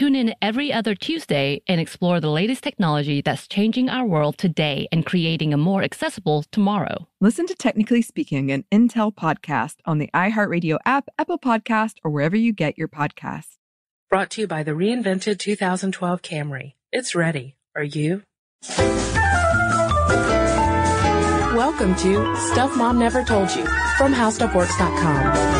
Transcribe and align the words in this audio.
Tune 0.00 0.16
in 0.16 0.34
every 0.40 0.72
other 0.72 0.94
Tuesday 0.94 1.60
and 1.66 1.78
explore 1.78 2.20
the 2.20 2.30
latest 2.30 2.64
technology 2.64 3.20
that's 3.20 3.46
changing 3.46 3.90
our 3.90 4.06
world 4.06 4.38
today 4.38 4.88
and 4.90 5.04
creating 5.04 5.52
a 5.52 5.58
more 5.58 5.82
accessible 5.82 6.42
tomorrow. 6.50 7.06
Listen 7.20 7.46
to 7.46 7.54
Technically 7.54 8.00
Speaking, 8.00 8.50
an 8.50 8.64
Intel 8.72 9.14
podcast 9.14 9.74
on 9.84 9.98
the 9.98 10.08
iHeartRadio 10.14 10.78
app, 10.86 11.10
Apple 11.18 11.38
Podcast, 11.38 11.96
or 12.02 12.10
wherever 12.10 12.34
you 12.34 12.54
get 12.54 12.78
your 12.78 12.88
podcasts. 12.88 13.58
Brought 14.08 14.30
to 14.30 14.40
you 14.40 14.46
by 14.46 14.62
the 14.62 14.70
reinvented 14.70 15.38
2012 15.38 16.22
Camry. 16.22 16.76
It's 16.90 17.14
ready. 17.14 17.56
Are 17.76 17.84
you? 17.84 18.22
Welcome 21.54 21.94
to 21.96 22.36
Stuff 22.52 22.74
Mom 22.74 22.98
Never 22.98 23.22
Told 23.22 23.54
You 23.54 23.66
from 23.98 24.14
HowStuffWorks.com. 24.14 25.59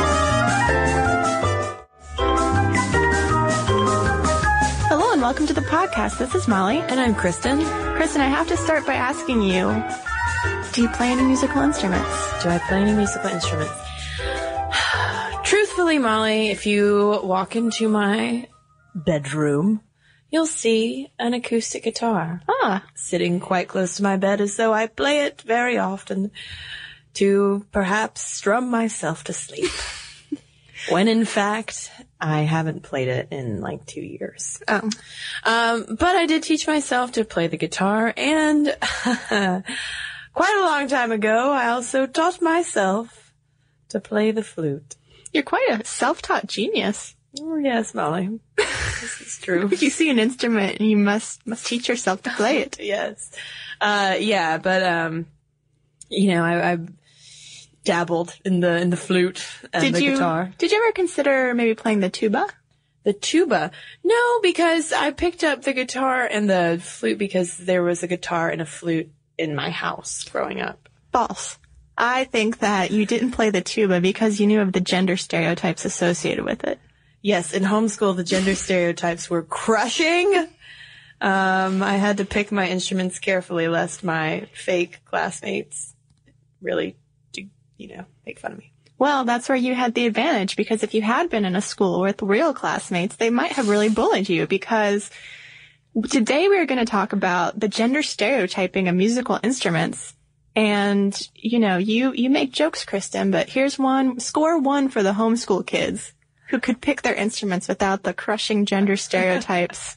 welcome 5.31 5.47
to 5.47 5.55
the 5.55 5.61
podcast. 5.61 6.19
This 6.19 6.35
is 6.35 6.49
Molly. 6.49 6.79
And 6.81 6.99
I'm 6.99 7.15
Kristen. 7.15 7.65
Kristen, 7.95 8.21
I 8.21 8.27
have 8.27 8.49
to 8.49 8.57
start 8.57 8.85
by 8.85 8.95
asking 8.95 9.43
you, 9.43 9.81
do 10.73 10.83
you 10.83 10.89
play 10.89 11.13
any 11.13 11.23
musical 11.23 11.63
instruments? 11.63 12.43
Do 12.43 12.49
I 12.49 12.59
play 12.59 12.83
any 12.83 12.95
musical 12.95 13.31
instruments? 13.31 13.73
Truthfully, 15.49 15.99
Molly, 15.99 16.49
if 16.49 16.67
you 16.67 17.21
walk 17.23 17.55
into 17.55 17.89
my 17.89 18.49
bedroom, 18.93 19.83
you'll 20.31 20.47
see 20.47 21.13
an 21.17 21.33
acoustic 21.33 21.85
guitar 21.85 22.43
Ah, 22.49 22.85
sitting 22.97 23.39
quite 23.39 23.69
close 23.69 23.99
to 23.99 24.03
my 24.03 24.17
bed 24.17 24.41
as 24.41 24.57
though 24.57 24.73
I 24.73 24.89
play 24.89 25.27
it 25.27 25.43
very 25.43 25.79
often 25.79 26.33
to 27.15 27.65
perhaps 27.71 28.21
strum 28.21 28.69
myself 28.69 29.23
to 29.25 29.33
sleep. 29.33 29.71
when 30.89 31.07
in 31.07 31.25
fact, 31.25 31.89
I 32.21 32.41
haven't 32.43 32.83
played 32.83 33.09
it 33.09 33.29
in 33.31 33.61
like 33.61 33.87
two 33.87 34.03
years. 34.03 34.63
oh. 34.69 34.91
Um, 35.45 35.97
but 35.99 36.17
I 36.17 36.27
did 36.27 36.43
teach 36.43 36.67
myself 36.67 37.13
to 37.13 37.25
play 37.25 37.47
the 37.47 37.57
guitar 37.57 38.13
and 38.17 38.77
quite 40.35 40.57
a 40.57 40.65
long 40.65 40.89
time 40.89 41.13
ago, 41.13 41.51
I 41.51 41.69
also 41.69 42.07
taught 42.07 42.41
myself 42.43 43.33
to 43.89 44.01
play 44.01 44.31
the 44.31 44.43
flute. 44.43 44.97
You're 45.33 45.43
quite 45.43 45.69
a 45.71 45.85
self-taught 45.85 46.47
genius. 46.47 47.15
Oh, 47.41 47.57
yes, 47.57 47.95
Molly. 47.95 48.41
this 48.57 49.21
is 49.21 49.39
true. 49.41 49.69
You 49.69 49.91
see 49.91 50.11
an 50.11 50.19
instrument, 50.19 50.81
and 50.81 50.91
you 50.91 50.97
must 50.97 51.47
must 51.47 51.67
teach 51.67 51.89
yourself 51.89 52.23
to 52.23 52.31
play 52.31 52.59
it. 52.59 52.79
yes. 52.81 53.31
Uh, 53.81 54.17
yeah, 54.19 54.59
but, 54.59 54.83
um, 54.83 55.27
you 56.09 56.29
know, 56.29 56.43
I, 56.43 56.73
I 56.73 56.79
dabbled 57.85 58.37
in 58.45 58.61
the, 58.61 58.77
in 58.79 58.91
the 58.91 58.97
flute 58.97 59.47
and 59.73 59.83
did 59.83 59.95
the 59.95 60.05
you 60.05 60.13
guitar. 60.13 60.53
did 60.59 60.71
you 60.71 60.83
ever 60.83 60.93
consider 60.93 61.55
maybe 61.55 61.75
playing 61.75 62.01
the 62.01 62.11
tuba? 62.11 62.47
The 63.05 63.13
tuba. 63.15 63.71
No, 64.05 64.41
because 64.43 64.93
I 64.93 65.11
picked 65.11 65.43
up 65.43 65.63
the 65.63 65.73
guitar 65.73 66.27
and 66.27 66.51
the 66.51 66.81
flute 66.83 67.19
because 67.19 67.57
there 67.57 67.83
was 67.83 68.03
a 68.03 68.07
guitar 68.07 68.51
and 68.51 68.61
a 68.61 68.67
flute 68.67 69.11
in 69.39 69.55
my 69.55 69.71
house 69.71 70.25
growing 70.25 70.61
up. 70.61 70.89
False. 71.13 71.59
I 71.97 72.25
think 72.25 72.59
that 72.59 72.91
you 72.91 73.07
didn't 73.07 73.33
play 73.33 73.51
the 73.51 73.61
tuba 73.61 74.01
because 74.01 74.41
you 74.41 74.47
knew 74.47 74.61
of 74.61 74.73
the 74.73 74.81
gender 74.81 75.17
stereotypes 75.17 75.85
associated 75.85 76.45
with 76.45 76.65
it. 76.65 76.79
Yes, 77.23 77.53
in 77.53 77.63
homeschool, 77.63 78.17
the 78.17 78.25
gender 78.25 78.55
stereotypes 78.55 79.29
were 79.29 79.43
crushing. 79.43 80.35
Um, 81.21 81.83
I 81.83 81.97
had 81.97 82.17
to 82.17 82.25
pick 82.25 82.51
my 82.51 82.67
instruments 82.67 83.19
carefully 83.19 83.69
lest 83.69 84.03
my 84.03 84.49
fake 84.55 85.01
classmates 85.05 85.95
really, 86.63 86.97
you 87.81 87.97
know, 87.97 88.05
make 88.27 88.39
fun 88.39 88.53
of 88.53 88.59
me. 88.59 88.73
Well, 88.99 89.25
that's 89.25 89.49
where 89.49 89.57
you 89.57 89.75
had 89.75 89.95
the 89.95 90.07
advantage 90.07 90.57
because 90.57 90.83
if 90.83 90.93
you 90.93 91.01
had 91.01 91.31
been 91.31 91.47
in 91.47 91.57
a 91.57 91.63
school 91.63 92.03
with 92.03 92.21
real 92.21 92.53
classmates, 92.53 93.17
they 93.17 93.31
might 93.31 93.53
have 93.53 93.71
really 93.71 93.89
bullied 93.89 94.29
you 94.29 94.47
because 94.47 95.11
today 96.11 96.49
we 96.49 96.59
are 96.59 96.67
going 96.67 96.79
to 96.79 96.85
talk 96.85 97.15
about 97.15 97.59
the 97.59 97.69
gender 97.69 98.03
stereotyping 98.03 98.89
of 98.89 98.95
musical 98.95 99.41
instruments. 99.43 100.15
And, 100.55 101.19
you 101.35 101.61
know, 101.61 101.79
you, 101.79 102.13
you 102.13 102.29
make 102.29 102.53
jokes, 102.53 102.85
Kristen, 102.85 103.31
but 103.31 103.49
here's 103.49 103.79
one, 103.79 104.21
score 104.21 104.59
one 104.59 104.91
for 104.91 105.03
the 105.03 105.13
homeschool 105.13 105.67
kids 105.67 106.13
who 106.49 106.59
could 106.59 106.83
pick 106.83 107.01
their 107.01 107.15
instruments 107.15 107.69
without 107.69 108.03
the 108.03 108.13
crushing 108.13 108.67
gender 108.67 108.97
stereotypes 108.99 109.97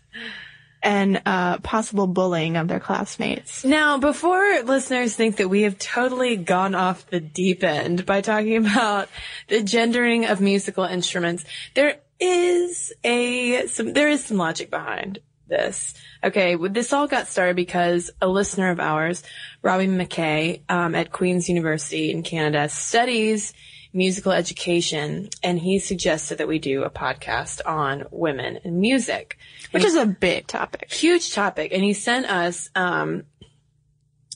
and, 0.84 1.22
uh, 1.26 1.58
possible 1.60 2.08
bullying 2.08 2.58
of 2.58 2.68
their 2.68 2.80
classmates. 2.80 3.64
Now, 3.64 3.98
before 3.98 4.62
listeners 4.64 5.16
think 5.16 5.38
that 5.38 5.50
we 5.50 5.64
have 5.64 5.80
totally 5.80 6.36
gone 6.36 6.76
off 6.76 7.08
the 7.08 7.20
deep 7.20 7.64
end 7.64 8.06
by 8.06 8.22
talking 8.22 8.58
about 8.66 9.10
the 9.48 9.64
gendering 9.64 10.26
of 10.26 10.42
musical 10.42 10.84
instruments, 10.84 11.46
there 11.74 12.00
is 12.20 12.94
a 13.04 13.68
some 13.68 13.94
there 13.94 14.10
is 14.10 14.24
some 14.26 14.38
logic 14.38 14.70
behind 14.70 15.20
this. 15.48 15.94
Okay, 16.24 16.56
this 16.56 16.94
all 16.94 17.08
got 17.08 17.28
started 17.28 17.56
because 17.56 18.12
a 18.22 18.28
listener 18.28 18.72
of 18.72 18.80
ours, 18.80 19.24
Robbie 19.62 19.88
McKay, 19.88 20.62
um, 20.70 20.96
at 20.96 21.12
Queen's 21.12 21.50
University 21.50 22.12
in 22.12 22.24
Canada, 22.24 22.70
studies 22.70 23.54
musical 23.94 24.32
education, 24.32 25.30
and 25.44 25.60
he 25.60 25.78
suggested 25.80 26.40
that 26.40 26.48
we 26.48 26.60
do 26.60 26.84
a 26.84 26.90
podcast 26.90 27.62
on 27.66 28.06
women 28.12 28.60
and 28.64 28.80
music 28.80 29.38
Which 29.72 29.84
is 29.84 29.96
a 29.96 30.06
big 30.06 30.48
topic. 30.48 30.92
huge 30.92 31.34
topic 31.34 31.72
and 31.74 31.84
he 31.84 31.94
sent 31.94 32.26
us 32.26 32.70
um, 32.76 33.24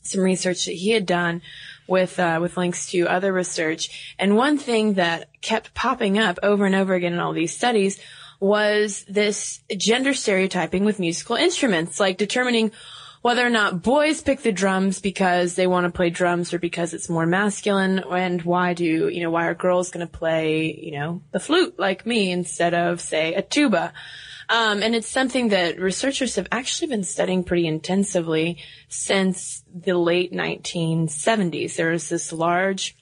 some 0.04 0.22
research 0.22 0.66
that 0.66 0.74
he 0.74 0.92
had 0.92 1.06
done 1.06 1.42
with 1.88 2.20
uh, 2.20 2.40
with 2.42 2.56
links 2.58 2.92
to 2.92 3.08
other 3.08 3.34
research 3.34 4.16
and 4.20 4.36
one 4.36 4.58
thing 4.58 4.94
that 4.94 5.30
kept 5.42 5.74
popping 5.74 6.20
up 6.20 6.38
over 6.44 6.66
and 6.66 6.76
over 6.76 6.94
again 6.94 7.14
in 7.14 7.20
all 7.20 7.34
these 7.34 7.56
studies 7.56 8.00
was 8.40 9.04
this 9.10 9.62
gender 9.76 10.14
stereotyping 10.14 10.86
with 10.86 11.00
musical 11.00 11.36
instruments 11.36 12.00
like 12.00 12.18
determining 12.18 12.72
whether 13.28 13.46
or 13.46 13.50
not 13.50 13.84
boys 13.84 14.22
pick 14.22 14.40
the 14.40 14.54
drums 14.54 15.02
because 15.02 15.56
they 15.56 15.68
want 15.68 15.84
to 15.84 15.92
play 15.92 16.10
drums 16.10 16.54
or 16.54 16.60
because 16.60 16.94
it's 16.94 17.10
more 17.10 17.26
masculine 17.26 18.00
and 18.00 18.42
why 18.44 18.74
do 18.74 19.10
you 19.10 19.22
know 19.22 19.30
why 19.30 19.48
are 19.48 19.54
girls 19.54 19.92
going 19.92 20.08
to 20.08 20.18
play 20.18 20.74
you 20.82 20.94
know 20.94 21.22
the 21.32 21.40
flute 21.42 21.78
like 21.78 22.06
me 22.06 22.32
instead 22.32 22.74
of 22.74 23.02
say 23.02 23.34
a 23.34 23.42
tuba 23.42 23.92
um, 24.48 24.82
and 24.82 24.96
it's 24.96 25.10
something 25.10 25.50
that 25.50 25.78
researchers 25.78 26.38
have 26.38 26.48
actually 26.54 26.88
been 26.88 27.04
studying 27.04 27.44
pretty 27.44 27.68
intensively 27.68 28.60
since 28.88 29.62
the 29.76 29.98
late 29.98 30.32
1970s. 30.32 31.76
There 31.76 31.92
was 31.92 32.08
this 32.08 32.32
large 32.32 32.96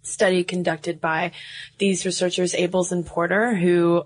study 0.00 0.44
conducted 0.44 0.98
by 0.98 1.32
these 1.76 2.06
researchers, 2.06 2.54
Abeles 2.54 2.90
and 2.90 3.04
Porter, 3.04 3.54
who 3.54 4.04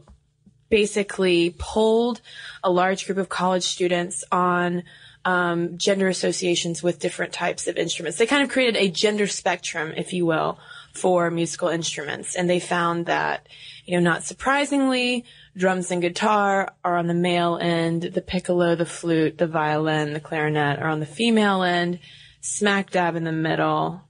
basically 0.70 1.54
polled 1.56 2.20
a 2.64 2.70
large 2.70 3.06
group 3.06 3.18
of 3.18 3.28
college 3.28 3.62
students 3.62 4.24
on 4.32 4.82
um, 5.25 5.76
gender 5.76 6.08
associations 6.08 6.82
with 6.82 6.99
different 6.99 7.32
types 7.32 7.67
of 7.67 7.76
instruments. 7.76 8.19
They 8.19 8.26
kind 8.26 8.43
of 8.43 8.49
created 8.49 8.76
a 8.76 8.90
gender 8.90 9.26
spectrum, 9.26 9.93
if 9.96 10.12
you 10.12 10.26
will, 10.26 10.58
for 10.93 11.31
musical 11.31 11.69
instruments. 11.69 12.34
And 12.34 12.49
they 12.49 12.61
found 12.61 13.06
that, 13.06 13.46
you 13.84 13.96
know, 13.96 14.02
not 14.02 14.25
surprisingly, 14.25 15.25
drums 15.56 15.90
and 15.90 16.00
guitar 16.00 16.72
are 16.84 16.96
on 16.96 17.06
the 17.06 17.14
male 17.14 17.58
end, 17.61 18.02
the 18.02 18.22
piccolo, 18.22 18.75
the 18.75 18.87
flute, 18.87 19.38
the 19.38 19.46
violin, 19.46 20.12
the 20.12 20.20
clarinet 20.20 20.78
are 20.78 20.88
on 20.88 21.00
the 21.00 21.06
female 21.06 21.62
end, 21.62 21.99
smack 22.40 22.90
dab 22.90 23.16
in 23.16 23.25
the 23.25 23.32
middle, 23.32 24.02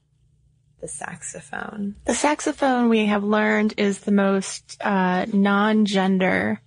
the 0.80 0.88
saxophone. 0.88 1.96
The 2.04 2.14
saxophone 2.14 2.88
we 2.88 3.06
have 3.06 3.24
learned 3.24 3.74
is 3.76 4.00
the 4.00 4.12
most 4.12 4.78
uh, 4.80 5.26
non-gender 5.32 6.60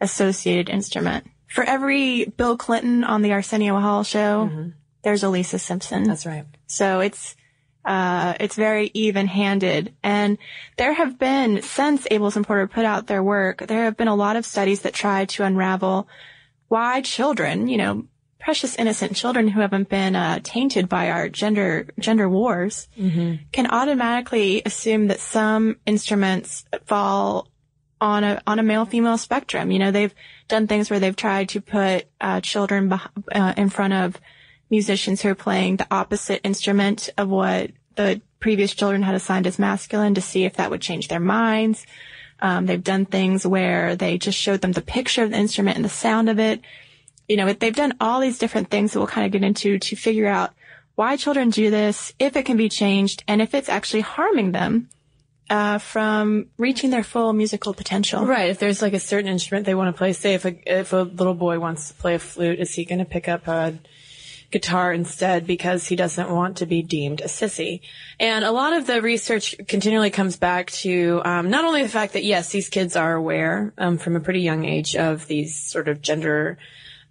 associated 0.00 0.68
instrument. 0.68 1.26
For 1.48 1.64
every 1.64 2.26
Bill 2.26 2.56
Clinton 2.56 3.04
on 3.04 3.22
the 3.22 3.32
Arsenio 3.32 3.78
Hall 3.80 4.04
show, 4.04 4.48
mm-hmm. 4.48 4.68
there's 5.02 5.22
a 5.22 5.28
Lisa 5.28 5.58
Simpson. 5.58 6.04
That's 6.04 6.26
right. 6.26 6.44
So 6.66 7.00
it's 7.00 7.36
uh, 7.84 8.34
it's 8.38 8.54
very 8.54 8.90
even-handed. 8.92 9.94
And 10.02 10.36
there 10.76 10.92
have 10.92 11.18
been, 11.18 11.62
since 11.62 12.06
Abeles 12.08 12.36
and 12.36 12.46
Porter 12.46 12.66
put 12.66 12.84
out 12.84 13.06
their 13.06 13.22
work, 13.22 13.66
there 13.66 13.84
have 13.84 13.96
been 13.96 14.08
a 14.08 14.14
lot 14.14 14.36
of 14.36 14.44
studies 14.44 14.82
that 14.82 14.92
try 14.92 15.24
to 15.24 15.44
unravel 15.44 16.06
why 16.68 17.00
children, 17.00 17.66
you 17.66 17.78
know, 17.78 18.04
precious 18.38 18.76
innocent 18.76 19.16
children 19.16 19.48
who 19.48 19.60
haven't 19.60 19.88
been 19.88 20.14
uh, 20.14 20.40
tainted 20.42 20.88
by 20.88 21.10
our 21.10 21.28
gender 21.28 21.88
gender 21.98 22.28
wars 22.28 22.88
mm-hmm. 22.96 23.42
can 23.52 23.66
automatically 23.66 24.62
assume 24.64 25.08
that 25.08 25.20
some 25.20 25.76
instruments 25.86 26.64
fall 26.84 27.48
on 28.00 28.24
a 28.24 28.42
on 28.46 28.58
a 28.58 28.62
male 28.62 28.84
female 28.84 29.18
spectrum. 29.18 29.70
You 29.70 29.78
know, 29.78 29.90
they've 29.90 30.14
done 30.48 30.66
things 30.66 30.90
where 30.90 31.00
they've 31.00 31.16
tried 31.16 31.50
to 31.50 31.60
put 31.60 32.06
uh, 32.20 32.40
children 32.40 32.92
uh, 32.92 33.54
in 33.56 33.68
front 33.68 33.92
of 33.92 34.20
musicians 34.70 35.22
who 35.22 35.30
are 35.30 35.34
playing 35.34 35.76
the 35.76 35.86
opposite 35.90 36.40
instrument 36.44 37.08
of 37.16 37.28
what 37.28 37.70
the 37.96 38.20
previous 38.40 38.74
children 38.74 39.02
had 39.02 39.14
assigned 39.14 39.46
as 39.46 39.58
masculine 39.58 40.14
to 40.14 40.20
see 40.20 40.44
if 40.44 40.54
that 40.56 40.70
would 40.70 40.80
change 40.80 41.08
their 41.08 41.20
minds. 41.20 41.86
Um, 42.40 42.66
they've 42.66 42.82
done 42.82 43.04
things 43.04 43.46
where 43.46 43.96
they 43.96 44.16
just 44.18 44.38
showed 44.38 44.60
them 44.60 44.72
the 44.72 44.80
picture 44.80 45.24
of 45.24 45.30
the 45.30 45.36
instrument 45.36 45.76
and 45.76 45.84
the 45.84 45.90
sound 45.90 46.30
of 46.30 46.38
it. 46.38 46.60
You 47.28 47.36
know, 47.36 47.52
they've 47.52 47.74
done 47.74 47.96
all 48.00 48.20
these 48.20 48.38
different 48.38 48.70
things 48.70 48.92
that 48.92 49.00
we'll 49.00 49.08
kind 49.08 49.26
of 49.26 49.32
get 49.32 49.46
into 49.46 49.78
to 49.78 49.96
figure 49.96 50.28
out 50.28 50.54
why 50.94 51.16
children 51.16 51.50
do 51.50 51.70
this, 51.70 52.12
if 52.18 52.36
it 52.36 52.44
can 52.44 52.56
be 52.56 52.68
changed, 52.68 53.22
and 53.28 53.42
if 53.42 53.54
it's 53.54 53.68
actually 53.68 54.00
harming 54.00 54.52
them. 54.52 54.88
Uh, 55.50 55.78
from 55.78 56.46
reaching 56.58 56.90
their 56.90 57.02
full 57.02 57.32
musical 57.32 57.72
potential. 57.72 58.26
Right. 58.26 58.50
If 58.50 58.58
there's 58.58 58.82
like 58.82 58.92
a 58.92 59.00
certain 59.00 59.30
instrument 59.30 59.64
they 59.64 59.74
want 59.74 59.94
to 59.94 59.96
play, 59.96 60.12
say 60.12 60.34
if 60.34 60.44
a, 60.44 60.54
if 60.66 60.92
a 60.92 60.96
little 60.98 61.32
boy 61.32 61.58
wants 61.58 61.88
to 61.88 61.94
play 61.94 62.14
a 62.16 62.18
flute, 62.18 62.58
is 62.58 62.74
he 62.74 62.84
going 62.84 62.98
to 62.98 63.06
pick 63.06 63.28
up 63.28 63.48
a 63.48 63.78
guitar 64.50 64.92
instead 64.92 65.46
because 65.46 65.86
he 65.86 65.96
doesn't 65.96 66.30
want 66.30 66.58
to 66.58 66.66
be 66.66 66.82
deemed 66.82 67.20
a 67.20 67.24
sissy. 67.24 67.80
And 68.18 68.44
a 68.44 68.50
lot 68.50 68.72
of 68.72 68.86
the 68.86 69.02
research 69.02 69.54
continually 69.66 70.10
comes 70.10 70.36
back 70.36 70.70
to 70.82 71.20
um, 71.24 71.50
not 71.50 71.64
only 71.64 71.82
the 71.82 71.88
fact 71.88 72.14
that 72.14 72.24
yes, 72.24 72.50
these 72.50 72.68
kids 72.68 72.96
are 72.96 73.14
aware 73.14 73.72
um, 73.76 73.98
from 73.98 74.16
a 74.16 74.20
pretty 74.20 74.40
young 74.40 74.64
age 74.64 74.96
of 74.96 75.26
these 75.26 75.54
sort 75.56 75.88
of 75.88 76.00
gender 76.00 76.58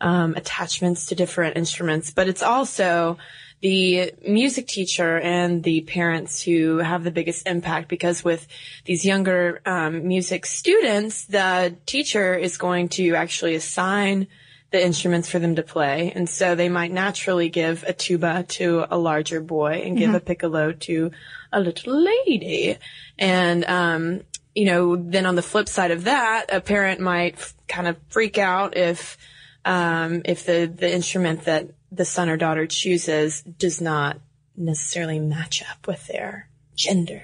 um, 0.01 0.35
attachments 0.35 1.07
to 1.07 1.15
different 1.15 1.57
instruments, 1.57 2.11
but 2.11 2.27
it's 2.27 2.43
also 2.43 3.17
the 3.61 4.13
music 4.27 4.67
teacher 4.67 5.19
and 5.19 5.63
the 5.63 5.81
parents 5.81 6.41
who 6.41 6.77
have 6.77 7.03
the 7.03 7.11
biggest 7.11 7.47
impact 7.47 7.87
because 7.87 8.23
with 8.23 8.47
these 8.85 9.03
younger 9.03 9.61
um, 9.65 10.07
music 10.07 10.45
students, 10.45 11.25
the 11.25 11.75
teacher 11.85 12.35
is 12.35 12.57
going 12.57 12.89
to 12.89 13.15
actually 13.15 13.55
assign 13.55 14.27
the 14.69 14.83
instruments 14.83 15.29
for 15.29 15.39
them 15.39 15.55
to 15.55 15.63
play. 15.63 16.11
And 16.13 16.29
so 16.29 16.53
they 16.53 16.69
might 16.69 16.91
naturally 16.91 17.49
give 17.49 17.83
a 17.87 17.93
tuba 17.93 18.43
to 18.43 18.85
a 18.89 18.97
larger 18.97 19.41
boy 19.41 19.81
and 19.85 19.97
give 19.97 20.09
mm-hmm. 20.09 20.17
a 20.17 20.19
piccolo 20.19 20.73
to 20.73 21.11
a 21.51 21.59
little 21.59 22.03
lady. 22.03 22.77
And, 23.17 23.63
um, 23.65 24.21
you 24.53 24.65
know, 24.65 24.95
then 24.97 25.25
on 25.25 25.35
the 25.35 25.41
flip 25.41 25.69
side 25.69 25.91
of 25.91 26.03
that, 26.03 26.47
a 26.49 26.59
parent 26.59 26.99
might 26.99 27.35
f- 27.35 27.55
kind 27.67 27.87
of 27.87 27.97
freak 28.09 28.37
out 28.37 28.75
if, 28.75 29.17
um, 29.63 30.21
if 30.25 30.45
the, 30.45 30.71
the 30.73 30.93
instrument 30.93 31.45
that 31.45 31.69
the 31.91 32.05
son 32.05 32.29
or 32.29 32.37
daughter 32.37 32.67
chooses 32.67 33.41
does 33.41 33.81
not 33.81 34.19
necessarily 34.55 35.19
match 35.19 35.63
up 35.69 35.87
with 35.87 36.07
their 36.07 36.49
gender 36.75 37.23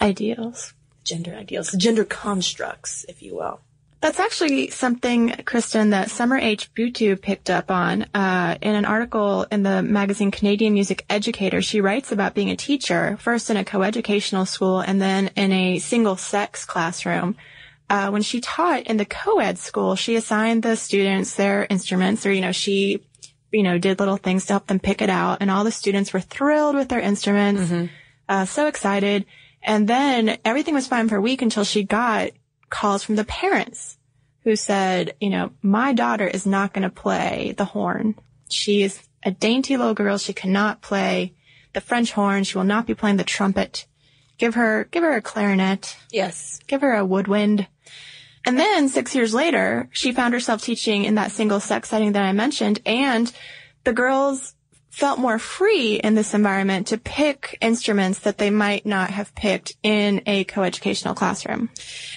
ideals, 0.00 0.74
gender 1.04 1.34
ideals, 1.34 1.72
gender 1.72 2.04
constructs, 2.04 3.04
if 3.08 3.22
you 3.22 3.34
will. 3.34 3.60
That's 4.00 4.18
actually 4.18 4.70
something, 4.70 5.28
Kristen, 5.44 5.90
that 5.90 6.10
Summer 6.10 6.38
H. 6.38 6.72
Butu 6.72 7.20
picked 7.20 7.50
up 7.50 7.70
on 7.70 8.06
uh, 8.14 8.56
in 8.62 8.74
an 8.74 8.86
article 8.86 9.46
in 9.50 9.62
the 9.62 9.82
magazine 9.82 10.30
Canadian 10.30 10.72
Music 10.72 11.04
Educator. 11.10 11.60
She 11.60 11.82
writes 11.82 12.10
about 12.10 12.34
being 12.34 12.48
a 12.48 12.56
teacher, 12.56 13.18
first 13.20 13.50
in 13.50 13.58
a 13.58 13.64
coeducational 13.64 14.48
school 14.48 14.80
and 14.80 15.02
then 15.02 15.28
in 15.36 15.52
a 15.52 15.78
single-sex 15.80 16.64
classroom. 16.64 17.36
Uh, 17.90 18.08
when 18.08 18.22
she 18.22 18.40
taught 18.40 18.84
in 18.84 18.96
the 18.96 19.04
co-ed 19.04 19.58
school, 19.58 19.96
she 19.96 20.16
assigned 20.16 20.62
the 20.62 20.76
students 20.76 21.34
their 21.34 21.66
instruments, 21.68 22.24
or 22.24 22.32
you 22.32 22.40
know, 22.40 22.52
she, 22.52 23.02
you 23.52 23.62
know, 23.62 23.78
did 23.78 23.98
little 23.98 24.16
things 24.16 24.46
to 24.46 24.52
help 24.54 24.66
them 24.66 24.78
pick 24.78 25.02
it 25.02 25.10
out, 25.10 25.38
and 25.40 25.50
all 25.50 25.64
the 25.64 25.70
students 25.70 26.12
were 26.12 26.20
thrilled 26.20 26.74
with 26.74 26.88
their 26.88 27.00
instruments, 27.00 27.62
mm-hmm. 27.62 27.86
uh, 28.28 28.44
so 28.44 28.66
excited. 28.66 29.26
And 29.62 29.88
then 29.88 30.38
everything 30.44 30.74
was 30.74 30.86
fine 30.86 31.08
for 31.08 31.16
a 31.16 31.20
week 31.20 31.42
until 31.42 31.64
she 31.64 31.82
got 31.82 32.30
calls 32.70 33.02
from 33.02 33.16
the 33.16 33.24
parents 33.24 33.98
who 34.44 34.56
said, 34.56 35.14
you 35.20 35.28
know, 35.28 35.52
my 35.60 35.92
daughter 35.92 36.26
is 36.26 36.46
not 36.46 36.72
going 36.72 36.82
to 36.82 36.90
play 36.90 37.54
the 37.56 37.66
horn. 37.66 38.14
She 38.48 38.82
is 38.82 38.98
a 39.22 39.30
dainty 39.30 39.76
little 39.76 39.94
girl. 39.94 40.16
She 40.16 40.32
cannot 40.32 40.80
play 40.80 41.34
the 41.74 41.80
French 41.80 42.12
horn. 42.12 42.44
She 42.44 42.56
will 42.56 42.64
not 42.64 42.86
be 42.86 42.94
playing 42.94 43.16
the 43.16 43.24
trumpet. 43.24 43.86
Give 44.38 44.54
her, 44.54 44.84
give 44.90 45.02
her 45.02 45.14
a 45.14 45.20
clarinet. 45.20 45.96
Yes. 46.10 46.60
Give 46.66 46.80
her 46.80 46.94
a 46.94 47.04
woodwind. 47.04 47.66
And 48.44 48.58
then 48.58 48.88
six 48.88 49.14
years 49.14 49.34
later, 49.34 49.88
she 49.92 50.12
found 50.12 50.34
herself 50.34 50.62
teaching 50.62 51.04
in 51.04 51.16
that 51.16 51.32
single 51.32 51.60
sex 51.60 51.88
setting 51.88 52.12
that 52.12 52.24
I 52.24 52.32
mentioned 52.32 52.80
and 52.86 53.32
the 53.84 53.92
girls 53.92 54.54
felt 54.90 55.18
more 55.18 55.38
free 55.38 55.94
in 55.94 56.14
this 56.14 56.34
environment 56.34 56.88
to 56.88 56.98
pick 56.98 57.56
instruments 57.60 58.20
that 58.20 58.38
they 58.38 58.50
might 58.50 58.84
not 58.84 59.10
have 59.10 59.34
picked 59.34 59.76
in 59.82 60.20
a 60.26 60.44
coeducational 60.44 61.14
classroom. 61.14 61.70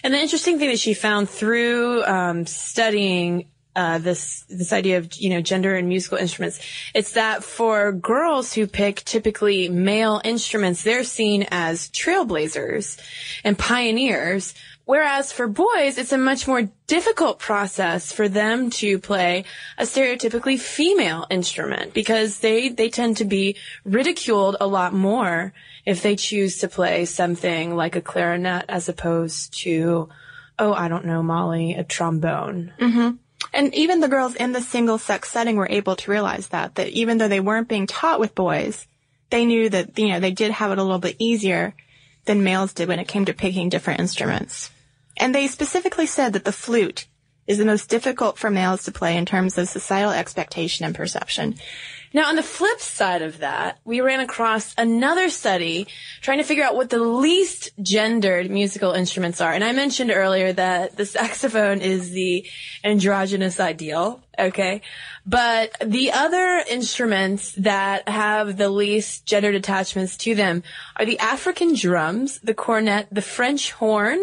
And 0.03 0.13
the 0.13 0.19
interesting 0.19 0.57
thing 0.57 0.69
that 0.69 0.79
she 0.79 0.93
found 0.93 1.29
through 1.29 2.03
um, 2.03 2.45
studying 2.45 3.45
uh, 3.75 3.97
this 3.97 4.45
this 4.49 4.71
idea 4.71 4.99
of 4.99 5.15
you 5.15 5.31
know 5.31 5.41
gender 5.41 5.75
and 5.75 5.87
musical 5.87 6.17
instruments. 6.17 6.59
It's 6.93 7.13
that 7.13 7.43
for 7.43 7.91
girls 7.91 8.53
who 8.53 8.67
pick 8.67 9.03
typically 9.03 9.67
male 9.67 10.21
instruments, 10.23 10.83
they're 10.83 11.03
seen 11.03 11.47
as 11.49 11.89
trailblazers 11.89 12.99
and 13.43 13.57
pioneers 13.57 14.53
Whereas 14.85 15.31
for 15.31 15.47
boys, 15.47 15.97
it's 15.97 16.11
a 16.11 16.17
much 16.17 16.45
more 16.45 16.69
difficult 16.87 17.39
process 17.39 18.11
for 18.11 18.27
them 18.27 18.69
to 18.71 18.99
play 18.99 19.45
a 19.77 19.83
stereotypically 19.83 20.59
female 20.59 21.25
instrument 21.29 21.93
because 21.93 22.39
they, 22.39 22.67
they 22.67 22.89
tend 22.89 23.17
to 23.17 23.25
be 23.25 23.55
ridiculed 23.85 24.57
a 24.59 24.67
lot 24.67 24.93
more 24.93 25.53
if 25.85 26.01
they 26.01 26.17
choose 26.17 26.57
to 26.59 26.67
play 26.67 27.05
something 27.05 27.75
like 27.75 27.95
a 27.95 28.01
clarinet 28.01 28.65
as 28.67 28.89
opposed 28.89 29.57
to, 29.61 30.09
oh, 30.59 30.73
I 30.73 30.89
don't 30.89 31.05
know, 31.05 31.23
Molly, 31.23 31.75
a 31.75 31.83
trombone. 31.85 32.73
Mm-hmm. 32.77 33.15
And 33.53 33.73
even 33.75 34.01
the 34.01 34.09
girls 34.09 34.35
in 34.35 34.51
the 34.51 34.61
single 34.61 34.97
sex 34.97 35.29
setting 35.29 35.55
were 35.55 35.69
able 35.69 35.95
to 35.95 36.11
realize 36.11 36.49
that, 36.49 36.75
that 36.75 36.89
even 36.89 37.17
though 37.19 37.27
they 37.29 37.39
weren't 37.39 37.69
being 37.69 37.87
taught 37.87 38.19
with 38.19 38.35
boys, 38.35 38.85
they 39.29 39.45
knew 39.45 39.69
that, 39.69 39.97
you 39.97 40.09
know, 40.09 40.19
they 40.19 40.31
did 40.31 40.51
have 40.51 40.71
it 40.71 40.77
a 40.77 40.83
little 40.83 40.99
bit 40.99 41.15
easier 41.19 41.73
than 42.25 42.43
males 42.43 42.73
did 42.73 42.87
when 42.87 42.99
it 42.99 43.07
came 43.07 43.25
to 43.25 43.33
picking 43.33 43.69
different 43.69 43.99
instruments. 43.99 44.69
And 45.17 45.33
they 45.33 45.47
specifically 45.47 46.05
said 46.07 46.33
that 46.33 46.45
the 46.45 46.51
flute 46.51 47.07
is 47.45 47.57
the 47.57 47.65
most 47.65 47.89
difficult 47.89 48.37
for 48.37 48.49
males 48.49 48.83
to 48.83 48.91
play 48.91 49.17
in 49.17 49.25
terms 49.25 49.57
of 49.57 49.67
societal 49.67 50.11
expectation 50.11 50.85
and 50.85 50.95
perception. 50.95 51.55
Now, 52.13 52.29
on 52.29 52.35
the 52.35 52.43
flip 52.43 52.79
side 52.79 53.23
of 53.23 53.39
that, 53.39 53.79
we 53.83 53.99
ran 54.01 54.19
across 54.19 54.75
another 54.77 55.29
study 55.29 55.87
trying 56.21 56.37
to 56.37 56.43
figure 56.43 56.63
out 56.63 56.75
what 56.75 56.91
the 56.91 56.99
least 56.99 57.71
gendered 57.81 58.51
musical 58.51 58.91
instruments 58.91 59.41
are. 59.41 59.51
And 59.51 59.63
I 59.63 59.71
mentioned 59.71 60.11
earlier 60.11 60.53
that 60.53 60.95
the 60.95 61.07
saxophone 61.07 61.81
is 61.81 62.11
the 62.11 62.45
androgynous 62.83 63.59
ideal, 63.59 64.21
okay? 64.37 64.81
But 65.25 65.75
the 65.83 66.11
other 66.11 66.63
instruments 66.69 67.53
that 67.53 68.07
have 68.07 68.57
the 68.57 68.69
least 68.69 69.25
gendered 69.25 69.55
attachments 69.55 70.15
to 70.17 70.35
them 70.35 70.61
are 70.95 71.05
the 71.05 71.17
African 71.17 71.73
drums, 71.73 72.39
the 72.41 72.53
cornet, 72.53 73.07
the 73.11 73.23
French 73.23 73.71
horn, 73.71 74.21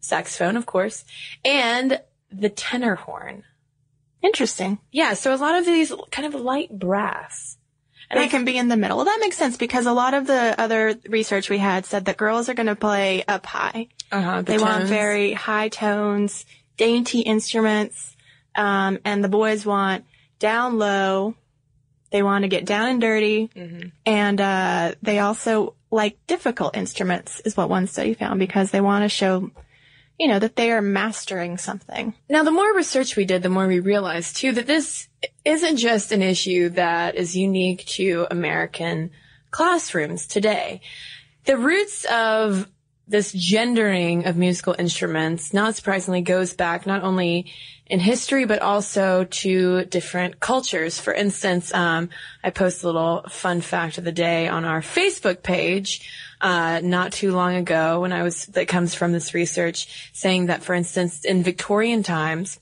saxophone, 0.00 0.56
of 0.56 0.66
course, 0.66 1.04
and 1.44 2.00
the 2.32 2.48
tenor 2.48 2.96
horn. 2.96 3.44
Interesting. 4.22 4.78
Yeah, 4.90 5.14
so 5.14 5.34
a 5.34 5.36
lot 5.36 5.56
of 5.56 5.66
these 5.66 5.92
kind 6.10 6.32
of 6.32 6.40
light 6.40 6.70
brass. 6.70 7.58
And 8.10 8.20
they 8.20 8.24
I, 8.24 8.28
can 8.28 8.44
be 8.44 8.56
in 8.58 8.68
the 8.68 8.76
middle. 8.76 8.98
Well, 8.98 9.06
that 9.06 9.18
makes 9.20 9.36
sense 9.38 9.56
because 9.56 9.86
a 9.86 9.92
lot 9.92 10.12
of 10.14 10.26
the 10.26 10.54
other 10.58 10.94
research 11.08 11.48
we 11.48 11.58
had 11.58 11.86
said 11.86 12.04
that 12.04 12.16
girls 12.18 12.48
are 12.48 12.54
going 12.54 12.66
to 12.66 12.76
play 12.76 13.24
up 13.26 13.46
high. 13.46 13.88
Uh-huh, 14.10 14.42
the 14.42 14.52
they 14.52 14.58
tones. 14.58 14.62
want 14.62 14.84
very 14.84 15.32
high 15.32 15.68
tones, 15.68 16.44
dainty 16.76 17.20
instruments, 17.20 18.14
um, 18.54 18.98
and 19.04 19.24
the 19.24 19.28
boys 19.28 19.64
want 19.64 20.04
down 20.38 20.78
low, 20.78 21.34
They 22.10 22.22
want 22.22 22.42
to 22.42 22.48
get 22.48 22.66
down 22.66 22.90
and 22.90 23.00
dirty. 23.00 23.48
And, 24.04 24.40
uh, 24.40 24.94
they 25.00 25.18
also 25.18 25.74
like 25.90 26.18
difficult 26.26 26.76
instruments 26.76 27.40
is 27.40 27.56
what 27.56 27.70
one 27.70 27.86
study 27.86 28.12
found 28.14 28.38
because 28.38 28.70
they 28.70 28.80
want 28.82 29.04
to 29.04 29.08
show, 29.08 29.50
you 30.18 30.28
know, 30.28 30.38
that 30.38 30.56
they 30.56 30.70
are 30.70 30.82
mastering 30.82 31.58
something. 31.58 32.14
Now, 32.28 32.42
the 32.42 32.50
more 32.50 32.74
research 32.74 33.16
we 33.16 33.24
did, 33.24 33.42
the 33.42 33.48
more 33.48 33.66
we 33.66 33.80
realized 33.80 34.36
too 34.36 34.52
that 34.52 34.66
this 34.66 35.08
isn't 35.44 35.76
just 35.76 36.12
an 36.12 36.22
issue 36.22 36.68
that 36.70 37.14
is 37.14 37.36
unique 37.36 37.84
to 37.86 38.26
American 38.30 39.10
classrooms 39.50 40.26
today. 40.26 40.80
The 41.44 41.56
roots 41.56 42.04
of 42.04 42.68
this 43.08 43.32
gendering 43.32 44.26
of 44.26 44.36
musical 44.36 44.74
instruments, 44.78 45.52
not 45.52 45.74
surprisingly, 45.74 46.22
goes 46.22 46.54
back 46.54 46.86
not 46.86 47.02
only 47.02 47.52
in 47.86 48.00
history, 48.00 48.44
but 48.46 48.62
also 48.62 49.24
to 49.24 49.84
different 49.84 50.40
cultures. 50.40 50.98
For 50.98 51.12
instance, 51.12 51.74
um, 51.74 52.10
I 52.42 52.50
posted 52.50 52.84
a 52.84 52.86
little 52.86 53.24
fun 53.28 53.60
fact 53.60 53.98
of 53.98 54.04
the 54.04 54.12
day 54.12 54.48
on 54.48 54.64
our 54.64 54.80
Facebook 54.80 55.42
page, 55.42 56.08
uh, 56.40 56.80
not 56.82 57.12
too 57.12 57.32
long 57.32 57.56
ago 57.56 58.00
when 58.00 58.12
I 58.12 58.22
was, 58.22 58.46
that 58.46 58.68
comes 58.68 58.94
from 58.94 59.12
this 59.12 59.34
research 59.34 60.10
saying 60.12 60.46
that, 60.46 60.62
for 60.62 60.74
instance, 60.74 61.24
in 61.24 61.42
Victorian 61.42 62.02
times, 62.02 62.60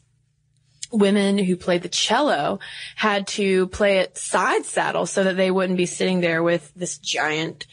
women 0.90 1.38
who 1.38 1.56
played 1.56 1.82
the 1.82 1.88
cello 1.88 2.58
had 2.96 3.26
to 3.26 3.68
play 3.68 3.98
it 3.98 4.18
side 4.18 4.64
saddle 4.64 5.06
so 5.06 5.24
that 5.24 5.36
they 5.36 5.50
wouldn't 5.50 5.76
be 5.76 5.86
sitting 5.86 6.20
there 6.20 6.42
with 6.42 6.72
this 6.74 6.98
giant 6.98 7.66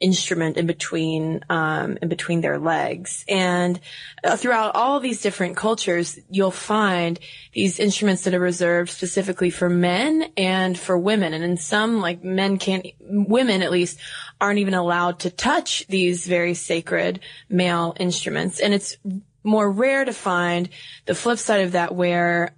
instrument 0.00 0.56
in 0.56 0.66
between 0.66 1.40
um, 1.48 1.98
in 2.00 2.08
between 2.08 2.40
their 2.40 2.58
legs. 2.58 3.24
And 3.28 3.80
uh, 4.22 4.36
throughout 4.36 4.74
all 4.74 5.00
these 5.00 5.20
different 5.20 5.56
cultures 5.56 6.18
you'll 6.30 6.50
find 6.50 7.18
these 7.52 7.80
instruments 7.80 8.24
that 8.24 8.34
are 8.34 8.40
reserved 8.40 8.90
specifically 8.90 9.50
for 9.50 9.68
men 9.68 10.30
and 10.36 10.78
for 10.78 10.96
women. 10.96 11.32
And 11.32 11.44
in 11.44 11.56
some 11.56 12.00
like 12.00 12.22
men 12.22 12.58
can't 12.58 12.86
women 13.00 13.62
at 13.62 13.72
least 13.72 13.98
aren't 14.40 14.60
even 14.60 14.74
allowed 14.74 15.20
to 15.20 15.30
touch 15.30 15.86
these 15.88 16.26
very 16.26 16.54
sacred 16.54 17.20
male 17.48 17.96
instruments. 17.98 18.60
And 18.60 18.72
it's 18.72 18.96
more 19.42 19.70
rare 19.70 20.04
to 20.04 20.12
find 20.12 20.68
the 21.06 21.14
flip 21.14 21.38
side 21.38 21.62
of 21.62 21.72
that 21.72 21.94
where 21.94 22.54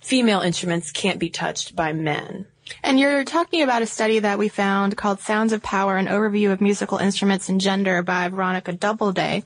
female 0.00 0.40
instruments 0.40 0.90
can't 0.90 1.18
be 1.18 1.30
touched 1.30 1.76
by 1.76 1.92
men 1.92 2.46
And 2.82 2.98
you're 2.98 3.24
talking 3.24 3.62
about 3.62 3.82
a 3.82 3.86
study 3.86 4.18
that 4.20 4.38
we 4.38 4.48
found 4.48 4.96
called 4.96 5.20
Sounds 5.20 5.52
of 5.52 5.62
Power, 5.62 5.96
an 5.96 6.06
overview 6.06 6.52
of 6.52 6.60
musical 6.60 6.98
instruments 6.98 7.48
and 7.48 7.60
gender 7.60 8.02
by 8.02 8.28
Veronica 8.28 8.72
Doubleday, 8.72 9.44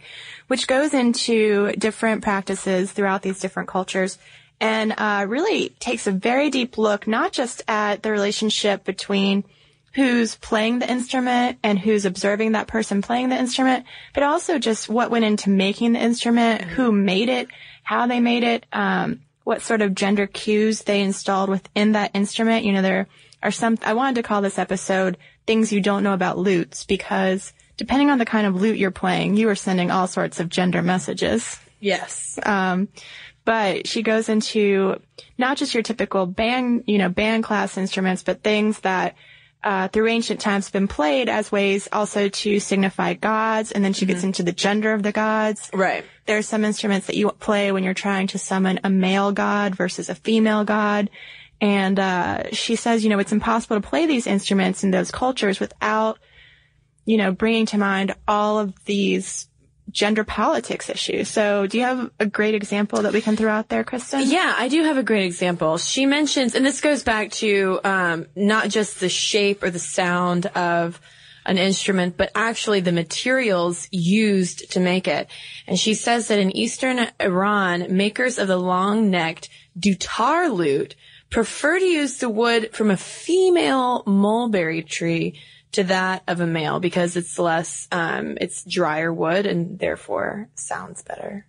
which 0.48 0.66
goes 0.66 0.94
into 0.94 1.72
different 1.72 2.22
practices 2.22 2.92
throughout 2.92 3.22
these 3.22 3.40
different 3.40 3.68
cultures 3.68 4.18
and 4.60 4.94
uh, 4.96 5.26
really 5.28 5.70
takes 5.80 6.06
a 6.06 6.12
very 6.12 6.50
deep 6.50 6.78
look, 6.78 7.06
not 7.06 7.32
just 7.32 7.62
at 7.68 8.02
the 8.02 8.10
relationship 8.10 8.84
between 8.84 9.44
who's 9.94 10.36
playing 10.36 10.78
the 10.78 10.90
instrument 10.90 11.58
and 11.62 11.78
who's 11.78 12.04
observing 12.04 12.52
that 12.52 12.66
person 12.66 13.00
playing 13.00 13.30
the 13.30 13.38
instrument, 13.38 13.86
but 14.12 14.22
also 14.22 14.58
just 14.58 14.88
what 14.88 15.10
went 15.10 15.24
into 15.24 15.48
making 15.48 15.92
the 15.92 15.98
instrument, 15.98 16.62
who 16.62 16.92
made 16.92 17.30
it, 17.30 17.48
how 17.82 18.06
they 18.06 18.20
made 18.20 18.42
it, 18.42 18.66
um, 18.72 19.20
what 19.46 19.62
sort 19.62 19.80
of 19.80 19.94
gender 19.94 20.26
cues 20.26 20.82
they 20.82 21.00
installed 21.00 21.48
within 21.48 21.92
that 21.92 22.10
instrument. 22.14 22.64
You 22.64 22.72
know, 22.72 22.82
there 22.82 23.06
are 23.44 23.52
some, 23.52 23.78
I 23.82 23.94
wanted 23.94 24.16
to 24.16 24.24
call 24.24 24.42
this 24.42 24.58
episode 24.58 25.18
things 25.46 25.72
you 25.72 25.80
don't 25.80 26.02
know 26.02 26.14
about 26.14 26.36
lutes 26.36 26.84
because 26.84 27.52
depending 27.76 28.10
on 28.10 28.18
the 28.18 28.24
kind 28.24 28.48
of 28.48 28.60
lute 28.60 28.76
you're 28.76 28.90
playing, 28.90 29.36
you 29.36 29.48
are 29.48 29.54
sending 29.54 29.92
all 29.92 30.08
sorts 30.08 30.40
of 30.40 30.48
gender 30.48 30.82
messages. 30.82 31.60
yes 31.78 32.40
Um, 32.44 32.88
but 33.44 33.86
she 33.86 34.02
goes 34.02 34.28
into 34.28 35.00
not 35.38 35.58
just 35.58 35.74
your 35.74 35.84
typical 35.84 36.26
band, 36.26 36.82
you 36.88 36.98
know, 36.98 37.08
band 37.08 37.44
class 37.44 37.78
instruments, 37.78 38.24
but 38.24 38.42
things 38.42 38.80
that 38.80 39.14
uh, 39.66 39.88
through 39.88 40.06
ancient 40.06 40.40
times 40.40 40.70
been 40.70 40.86
played 40.86 41.28
as 41.28 41.50
ways 41.50 41.88
also 41.90 42.28
to 42.28 42.60
signify 42.60 43.14
gods. 43.14 43.72
And 43.72 43.84
then 43.84 43.92
she 43.92 44.06
gets 44.06 44.22
into 44.22 44.44
the 44.44 44.52
gender 44.52 44.92
of 44.92 45.02
the 45.02 45.10
gods. 45.10 45.68
right 45.74 46.04
There 46.26 46.38
are 46.38 46.42
some 46.42 46.64
instruments 46.64 47.08
that 47.08 47.16
you 47.16 47.28
play 47.30 47.72
when 47.72 47.82
you're 47.82 47.92
trying 47.92 48.28
to 48.28 48.38
summon 48.38 48.78
a 48.84 48.90
male 48.90 49.32
god 49.32 49.74
versus 49.74 50.08
a 50.08 50.14
female 50.14 50.64
god. 50.64 51.10
And 51.60 51.98
uh, 51.98 52.52
she 52.52 52.76
says, 52.76 53.02
you 53.02 53.10
know, 53.10 53.18
it's 53.18 53.32
impossible 53.32 53.80
to 53.80 53.88
play 53.88 54.06
these 54.06 54.28
instruments 54.28 54.84
in 54.84 54.92
those 54.92 55.10
cultures 55.10 55.58
without, 55.58 56.20
you 57.04 57.16
know, 57.16 57.32
bringing 57.32 57.66
to 57.66 57.78
mind 57.78 58.14
all 58.28 58.60
of 58.60 58.72
these 58.84 59.48
gender 59.90 60.24
politics 60.24 60.90
issue. 60.90 61.24
So 61.24 61.66
do 61.66 61.78
you 61.78 61.84
have 61.84 62.10
a 62.18 62.26
great 62.26 62.54
example 62.54 63.02
that 63.02 63.12
we 63.12 63.20
can 63.20 63.36
throw 63.36 63.50
out 63.50 63.68
there, 63.68 63.84
Kristen? 63.84 64.22
Yeah, 64.24 64.54
I 64.56 64.68
do 64.68 64.82
have 64.82 64.98
a 64.98 65.02
great 65.02 65.24
example. 65.24 65.78
She 65.78 66.06
mentions, 66.06 66.54
and 66.54 66.66
this 66.66 66.80
goes 66.80 67.02
back 67.02 67.30
to 67.32 67.80
um, 67.84 68.26
not 68.34 68.68
just 68.68 69.00
the 69.00 69.08
shape 69.08 69.62
or 69.62 69.70
the 69.70 69.78
sound 69.78 70.46
of 70.46 71.00
an 71.46 71.58
instrument, 71.58 72.16
but 72.16 72.32
actually 72.34 72.80
the 72.80 72.92
materials 72.92 73.88
used 73.92 74.72
to 74.72 74.80
make 74.80 75.06
it. 75.06 75.30
And 75.66 75.78
she 75.78 75.94
says 75.94 76.28
that 76.28 76.40
in 76.40 76.56
eastern 76.56 77.06
Iran, 77.20 77.96
makers 77.96 78.38
of 78.38 78.48
the 78.48 78.56
long-necked 78.56 79.48
dutar 79.78 80.52
lute 80.52 80.96
prefer 81.30 81.78
to 81.78 81.84
use 81.84 82.18
the 82.18 82.28
wood 82.28 82.70
from 82.72 82.90
a 82.90 82.96
female 82.96 84.02
mulberry 84.06 84.82
tree 84.82 85.40
to 85.76 85.84
that 85.84 86.22
of 86.26 86.40
a 86.40 86.46
male 86.46 86.80
because 86.80 87.16
it's 87.16 87.38
less, 87.38 87.86
um, 87.92 88.36
it's 88.40 88.64
drier 88.64 89.12
wood 89.12 89.46
and 89.46 89.78
therefore 89.78 90.48
sounds 90.54 91.02
better. 91.02 91.46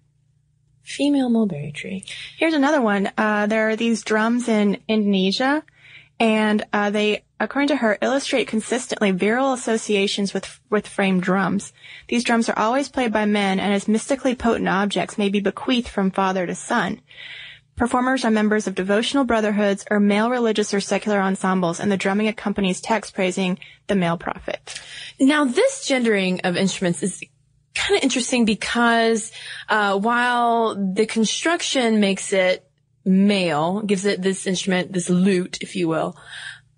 Female 0.83 1.29
mulberry 1.29 1.71
tree. 1.71 2.03
Here's 2.37 2.53
another 2.53 2.81
one. 2.81 3.11
Uh, 3.17 3.47
there 3.47 3.69
are 3.69 3.75
these 3.75 4.03
drums 4.03 4.47
in 4.47 4.77
Indonesia, 4.87 5.63
and 6.19 6.65
uh, 6.71 6.89
they, 6.89 7.23
according 7.39 7.67
to 7.69 7.75
her, 7.75 7.97
illustrate 8.01 8.47
consistently 8.47 9.11
virile 9.11 9.53
associations 9.53 10.33
with 10.33 10.61
with 10.69 10.87
framed 10.87 11.23
drums. 11.23 11.73
These 12.07 12.23
drums 12.23 12.47
are 12.47 12.57
always 12.57 12.87
played 12.87 13.11
by 13.11 13.25
men, 13.25 13.59
and 13.59 13.73
as 13.73 13.89
mystically 13.89 14.33
potent 14.33 14.69
objects 14.69 15.17
may 15.17 15.27
be 15.27 15.41
bequeathed 15.41 15.89
from 15.89 16.09
father 16.09 16.47
to 16.47 16.55
son. 16.55 17.01
Performers 17.77 18.25
are 18.25 18.31
members 18.31 18.65
of 18.65 18.73
devotional 18.73 19.23
brotherhoods 19.23 19.85
or 19.89 19.99
male 19.99 20.31
religious 20.31 20.73
or 20.73 20.79
secular 20.79 21.19
ensembles, 21.19 21.79
and 21.79 21.91
the 21.91 21.97
drumming 21.97 22.27
accompanies 22.27 22.81
text 22.81 23.13
praising 23.13 23.59
the 23.85 23.95
male 23.95 24.17
prophet. 24.17 24.81
Now, 25.19 25.45
this 25.45 25.87
gendering 25.87 26.41
of 26.41 26.57
instruments 26.57 27.03
is 27.03 27.23
kind 27.75 27.97
of 27.97 28.03
interesting 28.03 28.45
because 28.45 29.31
uh, 29.69 29.97
while 29.99 30.75
the 30.75 31.05
construction 31.05 31.99
makes 31.99 32.33
it 32.33 32.67
male, 33.05 33.81
gives 33.81 34.05
it 34.05 34.23
this 34.23 34.47
instrument, 34.47 34.91
this 34.91 35.09
lute, 35.09 35.59
if 35.61 35.75
you 35.75 35.87
will. 35.87 36.17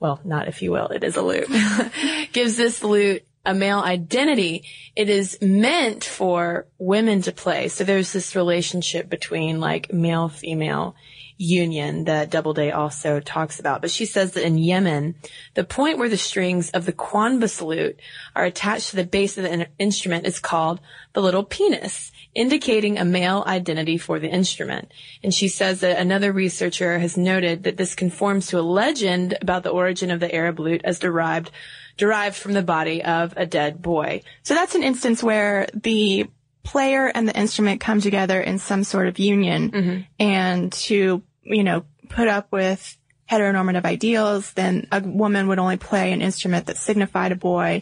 Well, 0.01 0.19
not 0.25 0.49
if 0.49 0.61
you 0.61 0.71
will, 0.71 0.87
it 0.87 1.05
is 1.05 1.15
a 1.15 1.21
lute. 1.21 1.49
gives 2.33 2.57
this 2.57 2.83
lute 2.83 3.25
a 3.49 3.53
male 3.55 3.79
identity. 3.79 4.63
It 4.95 5.09
is 5.09 5.39
meant 5.41 6.03
for 6.03 6.67
women 6.77 7.23
to 7.23 7.31
play. 7.31 7.67
So 7.67 7.83
there's 7.83 8.13
this 8.13 8.35
relationship 8.35 9.09
between 9.09 9.59
like 9.59 9.91
male 9.91 10.29
female 10.29 10.95
union 11.39 12.03
that 12.03 12.29
Doubleday 12.29 12.69
also 12.69 13.21
talks 13.21 13.59
about. 13.59 13.81
But 13.81 13.91
she 13.91 14.05
says 14.05 14.33
that 14.33 14.45
in 14.45 14.57
Yemen, 14.57 15.15
the 15.53 15.63
point 15.63 15.97
where 15.97 16.09
the 16.09 16.17
strings 16.17 16.69
of 16.71 16.85
the 16.85 16.93
qanbus 16.93 17.65
lute 17.65 17.99
are 18.35 18.43
attached 18.43 18.89
to 18.89 18.97
the 18.97 19.05
base 19.05 19.37
of 19.37 19.43
the 19.43 19.53
in- 19.53 19.67
instrument 19.79 20.27
is 20.27 20.39
called 20.39 20.81
the 21.13 21.21
little 21.21 21.45
penis, 21.45 22.11
indicating 22.35 22.97
a 22.97 23.05
male 23.05 23.43
identity 23.47 23.97
for 23.97 24.19
the 24.19 24.27
instrument. 24.27 24.91
And 25.23 25.33
she 25.33 25.47
says 25.47 25.79
that 25.79 25.97
another 25.97 26.33
researcher 26.33 26.99
has 26.99 27.15
noted 27.17 27.63
that 27.63 27.77
this 27.77 27.95
conforms 27.95 28.47
to 28.47 28.59
a 28.59 28.61
legend 28.61 29.37
about 29.41 29.63
the 29.63 29.71
origin 29.71 30.11
of 30.11 30.19
the 30.19 30.33
Arab 30.35 30.59
lute 30.59 30.81
as 30.83 30.99
derived 30.99 31.51
derived 31.95 32.35
from 32.35 32.53
the 32.53 32.63
body 32.63 33.03
of 33.03 33.33
a 33.35 33.45
dead 33.45 33.81
boy. 33.81 34.21
So 34.43 34.55
that's 34.55 34.73
an 34.73 34.83
instance 34.83 35.21
where 35.21 35.67
the 35.73 36.27
player 36.63 37.07
and 37.07 37.27
the 37.27 37.37
instrument 37.37 37.81
come 37.81 37.99
together 37.99 38.39
in 38.39 38.59
some 38.59 38.83
sort 38.83 39.07
of 39.07 39.19
union 39.19 39.71
mm-hmm. 39.71 40.01
and 40.19 40.71
to, 40.71 41.23
you 41.49 41.63
know, 41.63 41.83
put 42.09 42.27
up 42.27 42.51
with 42.51 42.97
heteronormative 43.29 43.85
ideals, 43.85 44.53
then 44.53 44.87
a 44.91 45.01
woman 45.01 45.47
would 45.47 45.59
only 45.59 45.77
play 45.77 46.11
an 46.11 46.21
instrument 46.21 46.65
that 46.67 46.77
signified 46.77 47.31
a 47.31 47.35
boy, 47.35 47.81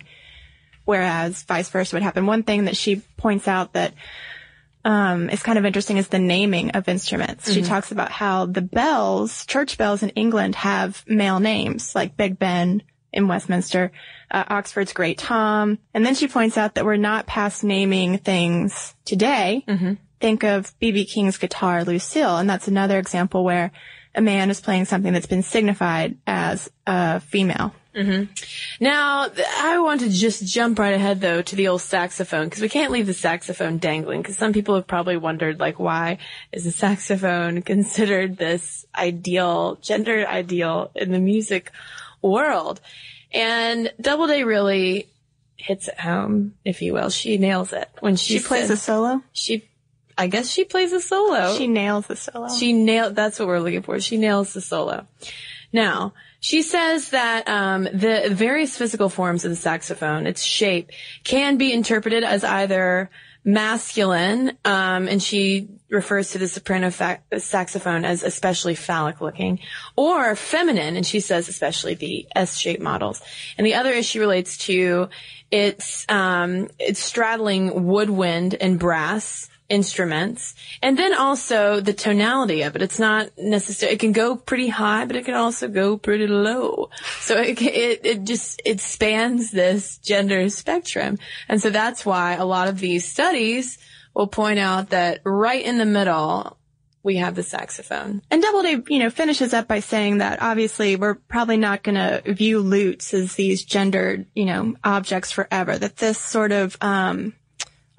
whereas 0.86 1.44
vice 1.44 1.70
versa 1.70 1.96
would 1.96 2.04
happen. 2.04 2.26
One 2.26 2.44
thing 2.44 2.66
that 2.66 2.76
she 2.76 2.98
points 3.18 3.48
out 3.48 3.74
that 3.74 3.94
um, 4.84 5.30
is 5.30 5.44
kind 5.44 5.58
of 5.58 5.66
interesting 5.66 5.98
is 5.98 6.08
the 6.08 6.20
naming 6.20 6.72
of 6.72 6.88
instruments. 6.88 7.52
She 7.52 7.62
talks 7.62 7.92
about 7.92 8.12
how 8.12 8.46
the 8.46 8.62
bells, 8.62 9.46
church 9.46 9.78
bells 9.78 10.04
in 10.04 10.10
England 10.12 10.56
have 10.56 11.04
male 11.08 11.40
names, 11.40 11.94
like 11.94 12.16
Big 12.16 12.40
Ben 12.40 12.84
in 13.12 13.28
Westminster, 13.28 13.92
uh, 14.32 14.44
Oxford's 14.48 14.94
Great 14.94 15.18
Tom. 15.18 15.80
And 15.94 16.06
then 16.06 16.16
she 16.16 16.28
points 16.28 16.58
out 16.58 16.76
that 16.76 16.86
we're 16.86 16.98
not 16.98 17.26
past 17.26 17.64
naming 17.64 18.18
things 18.20 18.96
today. 19.06 19.64
Think 20.20 20.44
of 20.44 20.78
B.B. 20.80 21.06
King's 21.06 21.38
guitar, 21.38 21.84
Lucille, 21.84 22.38
and 22.38 22.50
that's 22.50 22.68
another 22.68 22.98
example 22.98 23.44
where 23.44 23.72
a 24.16 24.22
man 24.22 24.50
is 24.50 24.60
playing 24.60 24.86
something 24.86 25.14
that's 25.14 25.28
been 25.28 25.44
signified 25.44 26.18
as 26.26 26.72
a 26.88 27.20
female. 27.20 27.74
Mm-hmm. 27.98 28.32
Now, 28.84 29.28
I 29.60 29.80
want 29.80 30.02
to 30.02 30.10
just 30.10 30.46
jump 30.46 30.78
right 30.78 30.94
ahead 30.94 31.20
though 31.20 31.42
to 31.42 31.56
the 31.56 31.68
old 31.68 31.82
saxophone 31.82 32.46
because 32.46 32.62
we 32.62 32.70
can't 32.70 32.92
leave 32.92 33.08
the 33.08 33.14
saxophone 33.14 33.80
dangling 33.80 34.22
because 34.22 34.38
some 34.38 34.54
people 34.54 34.76
have 34.76 34.86
probably 34.86 35.18
wondered 35.18 35.60
like 35.60 35.80
why 35.80 36.20
is 36.52 36.64
the 36.64 36.72
saxophone 36.72 37.62
considered 37.64 38.38
this 38.38 38.86
ideal, 38.96 39.80
gender 39.82 40.28
ideal 40.28 40.92
in 40.94 41.12
the 41.12 41.20
music 41.20 41.72
world? 42.22 42.82
And 43.34 43.92
Doubleday 44.00 44.44
really 44.44 45.08
hits 45.56 45.88
it 45.88 46.00
home, 46.00 46.54
if 46.64 46.84
you 46.84 46.94
will. 46.94 47.10
She 47.10 47.38
nails 47.40 47.74
it 47.74 47.90
when 48.00 48.16
she, 48.16 48.38
She 48.38 48.46
plays 48.46 48.70
a 48.70 48.78
solo. 48.78 49.24
she, 49.34 49.68
I 50.18 50.28
guess 50.28 50.50
she 50.50 50.64
plays 50.64 50.94
a 50.94 51.00
solo. 51.00 51.56
She 51.58 51.68
nails 51.68 52.08
the 52.08 52.16
solo. 52.16 52.50
She 52.50 52.74
nailed, 52.74 53.16
that's 53.16 53.40
what 53.40 53.48
we're 53.48 53.60
looking 53.60 53.84
for. 53.84 54.00
She 54.00 54.18
nails 54.18 54.54
the 54.54 54.62
solo. 54.62 55.06
Now, 55.72 56.14
she 56.40 56.62
says 56.62 57.10
that 57.10 57.48
um, 57.48 57.84
the 57.84 58.30
various 58.32 58.78
physical 58.78 59.10
forms 59.10 59.44
of 59.44 59.52
the 59.52 59.56
saxophone, 59.56 60.28
its 60.28 60.44
shape, 60.44 60.92
can 61.24 61.58
be 61.58 61.74
interpreted 61.74 62.24
as 62.24 62.44
either 62.44 63.10
masculine, 63.44 64.58
um, 64.66 65.08
and 65.08 65.24
she 65.24 65.70
refers 65.90 66.32
to 66.32 66.38
the 66.38 66.48
soprano 66.48 66.92
fa- 66.92 67.22
saxophone 67.40 68.04
as 68.04 68.22
especially 68.22 68.76
phallic 68.76 69.22
looking, 69.22 69.60
or 69.96 70.36
feminine, 70.36 70.98
and 70.98 71.06
she 71.06 71.22
says 71.22 71.48
especially 71.48 71.94
the 71.96 72.28
S-shaped 72.36 72.82
models. 72.82 73.22
And 73.58 73.66
the 73.66 73.76
other 73.76 73.92
issue 73.92 74.20
relates 74.20 74.58
to 74.66 75.10
its 75.50 76.06
um, 76.10 76.68
it's 76.78 77.00
straddling 77.00 77.86
woodwind 77.86 78.54
and 78.56 78.78
brass 78.78 79.50
instruments 79.70 80.56
and 80.82 80.98
then 80.98 81.14
also 81.14 81.82
the 81.82 81.94
tonality 81.94 82.62
of 82.62 82.76
it 82.76 82.82
it's 82.82 83.00
not 83.00 83.30
necessary. 83.38 83.94
it 83.94 84.00
can 84.00 84.14
go 84.14 84.36
pretty 84.36 84.70
high 84.70 85.06
but 85.06 85.16
it 85.16 85.26
can 85.26 85.34
also 85.34 85.68
go 85.68 85.98
pretty 85.98 86.28
low 86.28 86.90
so 87.20 87.36
it, 87.38 87.62
it 87.62 88.06
it 88.06 88.24
just 88.24 88.62
it 88.64 88.80
spans 88.80 89.52
this 89.52 89.98
gender 89.98 90.50
spectrum 90.50 91.18
and 91.50 91.62
so 91.62 91.70
that's 91.70 92.06
why 92.06 92.36
a 92.36 92.46
lot 92.46 92.70
of 92.70 92.80
these 92.80 93.12
studies 93.12 93.78
will 94.14 94.28
point 94.28 94.58
out 94.58 94.92
that 94.92 95.20
right 95.26 95.64
in 95.64 95.78
the 95.78 95.86
middle 95.86 96.58
we 97.04 97.16
have 97.18 97.36
the 97.36 97.44
saxophone 97.44 98.22
And 98.30 98.42
Doubleday, 98.42 98.84
you 98.90 99.00
know, 99.00 99.10
finishes 99.10 99.54
up 99.54 99.66
by 99.66 99.80
saying 99.80 100.18
that 100.18 100.42
obviously 100.42 100.98
we're 100.98 101.16
probably 101.16 101.56
not 101.56 101.82
going 101.82 101.96
to 101.96 102.34
view 102.34 102.60
lutes 102.60 103.14
as 103.14 103.36
these 103.36 103.64
gendered, 103.64 104.26
you 104.36 104.44
know, 104.44 104.76
objects 104.84 105.32
forever. 105.32 105.78
That 105.78 105.96
this 105.96 106.18
sort 106.18 106.52
of, 106.52 106.76
um, 106.82 107.34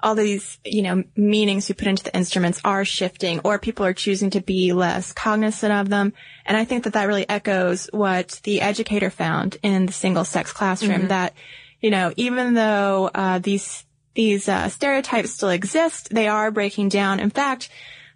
all 0.01 0.15
these, 0.15 0.57
you 0.63 0.81
know, 0.81 1.03
meanings 1.15 1.67
we 1.67 1.75
put 1.75 1.87
into 1.87 2.03
the 2.03 2.15
instruments 2.15 2.61
are 2.63 2.85
shifting 2.85 3.39
or 3.43 3.59
people 3.59 3.85
are 3.85 3.93
choosing 3.93 4.29
to 4.29 4.39
be 4.39 4.71
less 4.71 5.11
cognizant 5.11 5.73
of 5.73 5.89
them. 5.89 6.13
And 6.45 6.55
I 6.55 6.63
think 6.63 6.85
that 6.85 6.93
that 6.93 7.07
really 7.07 7.27
echoes 7.27 7.89
what 7.91 8.39
the 8.43 8.61
educator 8.61 9.09
found 9.09 9.57
in 9.61 9.85
the 9.87 9.93
single 9.93 10.23
sex 10.23 10.53
classroom 10.53 11.09
that, 11.09 11.33
you 11.81 11.89
know, 11.89 12.13
even 12.15 12.53
though, 12.53 13.09
uh, 13.13 13.39
these, 13.39 13.85
these, 14.13 14.47
uh, 14.47 14.69
stereotypes 14.69 15.31
still 15.31 15.49
exist, 15.49 16.09
they 16.11 16.27
are 16.27 16.49
breaking 16.49 16.89
down. 16.89 17.19
In 17.19 17.29
fact, 17.29 17.69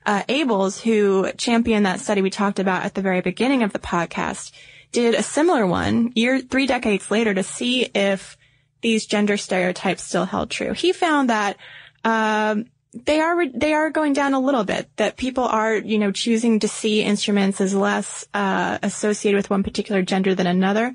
uh, 0.06 0.24
Abeles, 0.24 0.82
who 0.82 1.32
championed 1.38 1.86
that 1.86 2.00
study 2.00 2.22
we 2.22 2.30
talked 2.30 2.60
about 2.60 2.84
at 2.84 2.94
the 2.94 3.02
very 3.02 3.22
beginning 3.22 3.64
of 3.64 3.74
the 3.74 3.80
podcast, 3.80 4.52
did 4.94 5.16
a 5.16 5.24
similar 5.24 5.66
one 5.68 6.12
year, 6.16 6.40
three 6.40 6.68
decades 6.68 7.12
later 7.12 7.34
to 7.34 7.44
see 7.44 7.84
if 7.94 8.38
these 8.84 9.08
gender 9.08 9.38
stereotypes 9.38 10.04
still 10.04 10.26
held 10.26 10.52
true. 10.52 10.74
He 10.74 10.94
found 10.94 11.32
that, 11.32 11.58
um, 12.04 12.66
they 12.94 13.20
are, 13.20 13.48
they 13.48 13.74
are 13.74 13.90
going 13.90 14.14
down 14.14 14.36
a 14.36 14.40
little 14.40 14.64
bit, 14.64 14.88
that 14.98 15.18
people 15.18 15.46
are, 15.46 15.76
you 15.76 15.98
know, 15.98 16.12
choosing 16.12 16.60
to 16.60 16.68
see 16.68 17.02
instruments 17.02 17.60
as 17.60 17.74
less, 17.74 18.28
uh, 18.36 18.78
associated 18.84 19.38
with 19.38 19.50
one 19.50 19.64
particular 19.64 20.04
gender 20.04 20.36
than 20.36 20.46
another. 20.46 20.94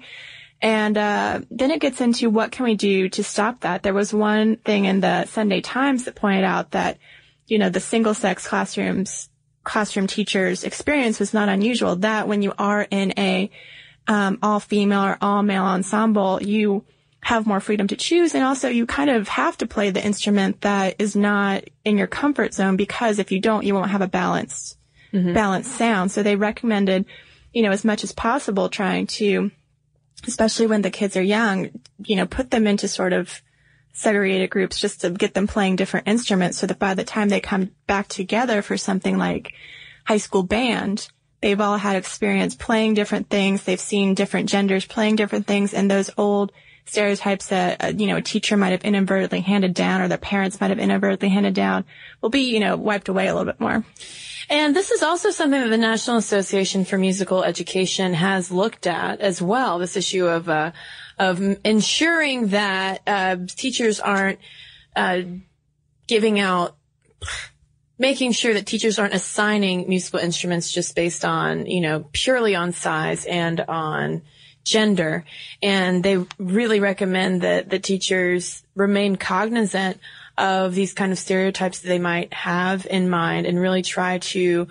And, 0.62 0.96
uh, 0.96 1.40
then 1.50 1.72
it 1.72 1.80
gets 1.80 2.00
into 2.00 2.30
what 2.30 2.52
can 2.52 2.64
we 2.64 2.76
do 2.76 3.08
to 3.08 3.24
stop 3.24 3.60
that? 3.60 3.82
There 3.82 3.94
was 3.94 4.14
one 4.14 4.56
thing 4.56 4.84
in 4.84 5.00
the 5.00 5.24
Sunday 5.26 5.60
Times 5.60 6.04
that 6.04 6.14
pointed 6.14 6.44
out 6.44 6.70
that, 6.70 6.98
you 7.48 7.58
know, 7.58 7.70
the 7.70 7.80
single 7.80 8.14
sex 8.14 8.46
classrooms, 8.46 9.28
classroom 9.64 10.06
teachers 10.06 10.64
experience 10.64 11.18
was 11.18 11.34
not 11.34 11.48
unusual. 11.48 11.96
That 11.96 12.28
when 12.28 12.42
you 12.42 12.52
are 12.58 12.86
in 12.90 13.12
a, 13.18 13.50
um, 14.06 14.38
all 14.42 14.60
female 14.60 15.04
or 15.04 15.18
all 15.20 15.42
male 15.42 15.64
ensemble, 15.64 16.42
you 16.42 16.84
have 17.28 17.46
more 17.46 17.60
freedom 17.60 17.86
to 17.86 17.94
choose. 17.94 18.34
And 18.34 18.42
also 18.42 18.70
you 18.70 18.86
kind 18.86 19.10
of 19.10 19.28
have 19.28 19.58
to 19.58 19.66
play 19.66 19.90
the 19.90 20.02
instrument 20.02 20.62
that 20.62 20.96
is 20.98 21.14
not 21.14 21.62
in 21.84 21.98
your 21.98 22.06
comfort 22.06 22.54
zone 22.54 22.78
because 22.78 23.18
if 23.18 23.30
you 23.30 23.38
don't, 23.38 23.66
you 23.66 23.74
won't 23.74 23.90
have 23.90 24.00
a 24.00 24.08
balanced, 24.08 24.78
mm-hmm. 25.12 25.34
balanced 25.34 25.72
sound. 25.72 26.10
So 26.10 26.22
they 26.22 26.36
recommended, 26.36 27.04
you 27.52 27.60
know, 27.60 27.70
as 27.70 27.84
much 27.84 28.02
as 28.02 28.12
possible 28.12 28.70
trying 28.70 29.08
to, 29.18 29.50
especially 30.26 30.68
when 30.68 30.80
the 30.80 30.90
kids 30.90 31.18
are 31.18 31.22
young, 31.22 31.68
you 32.02 32.16
know, 32.16 32.24
put 32.24 32.50
them 32.50 32.66
into 32.66 32.88
sort 32.88 33.12
of 33.12 33.42
segregated 33.92 34.48
groups 34.48 34.80
just 34.80 35.02
to 35.02 35.10
get 35.10 35.34
them 35.34 35.46
playing 35.46 35.76
different 35.76 36.08
instruments 36.08 36.56
so 36.56 36.66
that 36.66 36.78
by 36.78 36.94
the 36.94 37.04
time 37.04 37.28
they 37.28 37.40
come 37.40 37.72
back 37.86 38.08
together 38.08 38.62
for 38.62 38.78
something 38.78 39.18
like 39.18 39.52
high 40.06 40.16
school 40.16 40.44
band, 40.44 41.06
they've 41.42 41.60
all 41.60 41.76
had 41.76 41.96
experience 41.96 42.54
playing 42.54 42.94
different 42.94 43.28
things. 43.28 43.64
They've 43.64 43.78
seen 43.78 44.14
different 44.14 44.48
genders 44.48 44.86
playing 44.86 45.16
different 45.16 45.46
things 45.46 45.74
and 45.74 45.90
those 45.90 46.10
old 46.16 46.52
stereotypes 46.88 47.48
that, 47.48 47.84
uh, 47.84 47.92
you 47.96 48.06
know, 48.06 48.16
a 48.16 48.22
teacher 48.22 48.56
might 48.56 48.70
have 48.70 48.84
inadvertently 48.84 49.40
handed 49.40 49.74
down 49.74 50.00
or 50.00 50.08
their 50.08 50.18
parents 50.18 50.60
might 50.60 50.70
have 50.70 50.78
inadvertently 50.78 51.28
handed 51.28 51.54
down 51.54 51.84
will 52.20 52.30
be, 52.30 52.52
you 52.52 52.60
know, 52.60 52.76
wiped 52.76 53.08
away 53.08 53.28
a 53.28 53.34
little 53.34 53.50
bit 53.50 53.60
more. 53.60 53.84
And 54.50 54.74
this 54.74 54.90
is 54.90 55.02
also 55.02 55.30
something 55.30 55.60
that 55.60 55.68
the 55.68 55.76
National 55.76 56.16
Association 56.16 56.84
for 56.84 56.96
Musical 56.96 57.44
Education 57.44 58.14
has 58.14 58.50
looked 58.50 58.86
at 58.86 59.20
as 59.20 59.42
well. 59.42 59.78
This 59.78 59.96
issue 59.96 60.26
of 60.26 60.48
uh, 60.48 60.72
of 61.18 61.42
ensuring 61.64 62.48
that 62.48 63.02
uh, 63.06 63.36
teachers 63.46 64.00
aren't 64.00 64.38
uh, 64.96 65.20
giving 66.06 66.40
out, 66.40 66.76
making 67.98 68.32
sure 68.32 68.54
that 68.54 68.66
teachers 68.66 68.98
aren't 68.98 69.12
assigning 69.12 69.86
musical 69.86 70.20
instruments 70.20 70.72
just 70.72 70.96
based 70.96 71.26
on 71.26 71.66
you 71.66 71.82
know 71.82 72.08
purely 72.12 72.54
on 72.54 72.72
size 72.72 73.26
and 73.26 73.60
on 73.60 74.22
gender. 74.68 75.24
And 75.62 76.04
they 76.04 76.24
really 76.38 76.80
recommend 76.80 77.42
that 77.42 77.70
the 77.70 77.78
teachers 77.78 78.62
remain 78.74 79.16
cognizant 79.16 79.98
of 80.36 80.74
these 80.74 80.94
kind 80.94 81.10
of 81.10 81.18
stereotypes 81.18 81.80
that 81.80 81.88
they 81.88 81.98
might 81.98 82.32
have 82.32 82.86
in 82.86 83.10
mind 83.10 83.46
and 83.46 83.58
really 83.58 83.82
try 83.82 84.18
to 84.18 84.68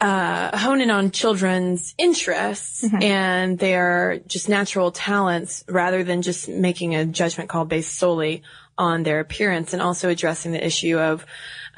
uh, 0.00 0.56
hone 0.56 0.80
in 0.80 0.90
on 0.90 1.10
children's 1.10 1.94
interests 1.96 2.84
and 3.00 3.58
their 3.58 4.20
just 4.26 4.48
natural 4.48 4.90
talents 4.92 5.64
rather 5.68 6.04
than 6.04 6.22
just 6.22 6.48
making 6.48 6.94
a 6.94 7.06
judgment 7.06 7.48
call 7.48 7.64
based 7.64 7.94
solely 7.94 8.42
on 8.78 9.02
their 9.02 9.20
appearance 9.20 9.72
and 9.72 9.80
also 9.80 10.10
addressing 10.10 10.52
the 10.52 10.64
issue 10.64 10.98
of, 10.98 11.24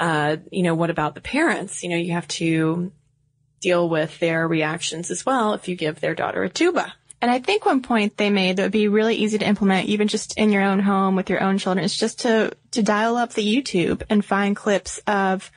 uh, 0.01 0.37
you 0.51 0.64
know, 0.64 0.74
what 0.74 0.90
about 0.90 1.14
the 1.14 1.20
parents? 1.20 1.83
You 1.85 1.90
know, 1.90 1.96
you 1.96 2.12
have 2.12 2.29
to 2.29 2.90
deal 3.61 3.88
with 3.88 4.18
their 4.18 4.46
reactions 4.46 5.11
as 5.11 5.24
well 5.24 5.55
if 5.55 5.68
you 5.68 5.77
give 5.77 6.01
their 6.01 6.14
daughter 6.14 6.42
a 6.42 6.48
tuba. 6.48 6.94
And 7.20 7.31
I 7.31 7.40
think 7.40 7.66
one 7.66 7.83
point 7.83 8.16
they 8.16 8.31
made 8.31 8.57
that 8.57 8.62
would 8.62 8.72
be 8.72 8.88
really 8.88 9.16
easy 9.16 9.38
to 9.38 9.46
implement, 9.46 9.88
even 9.88 10.07
just 10.07 10.38
in 10.38 10.52
your 10.52 10.62
own 10.62 10.78
home 10.78 11.16
with 11.16 11.31
your 11.31 11.42
own 11.42 11.59
children, 11.59 11.85
is 11.85 11.96
just 11.96 12.20
to, 12.20 12.52
to 12.72 12.83
dial 12.83 13.16
up 13.16 13.33
the 13.33 13.44
YouTube 13.44 14.02
and 14.09 14.24
find 14.24 14.54
clips 14.54 15.00
of 15.07 15.50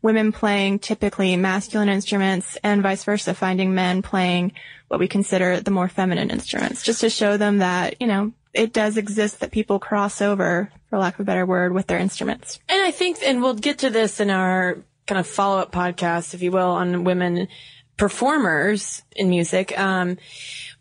women 0.00 0.30
playing 0.30 0.78
typically 0.78 1.36
masculine 1.36 1.88
instruments 1.88 2.56
and 2.62 2.82
vice 2.82 3.02
versa, 3.02 3.34
finding 3.34 3.74
men 3.74 4.00
playing 4.00 4.52
what 4.86 5.00
we 5.00 5.08
consider 5.08 5.60
the 5.60 5.72
more 5.72 5.88
feminine 5.88 6.30
instruments, 6.30 6.82
just 6.82 7.00
to 7.00 7.10
show 7.10 7.36
them 7.36 7.58
that, 7.58 8.00
you 8.00 8.06
know, 8.06 8.32
it 8.54 8.72
does 8.72 8.96
exist 8.96 9.40
that 9.40 9.50
people 9.50 9.78
cross 9.78 10.22
over, 10.22 10.70
for 10.88 10.98
lack 10.98 11.14
of 11.14 11.20
a 11.20 11.24
better 11.24 11.44
word, 11.44 11.72
with 11.72 11.86
their 11.88 11.98
instruments. 11.98 12.60
And 12.68 12.80
I 12.80 12.90
think, 12.90 13.18
and 13.24 13.42
we'll 13.42 13.54
get 13.54 13.78
to 13.80 13.90
this 13.90 14.20
in 14.20 14.30
our 14.30 14.78
kind 15.06 15.18
of 15.18 15.26
follow 15.26 15.58
up 15.58 15.72
podcast, 15.72 16.32
if 16.34 16.42
you 16.42 16.50
will, 16.50 16.70
on 16.70 17.04
women 17.04 17.48
performers 17.96 19.02
in 19.16 19.28
music. 19.28 19.78
Um, 19.78 20.16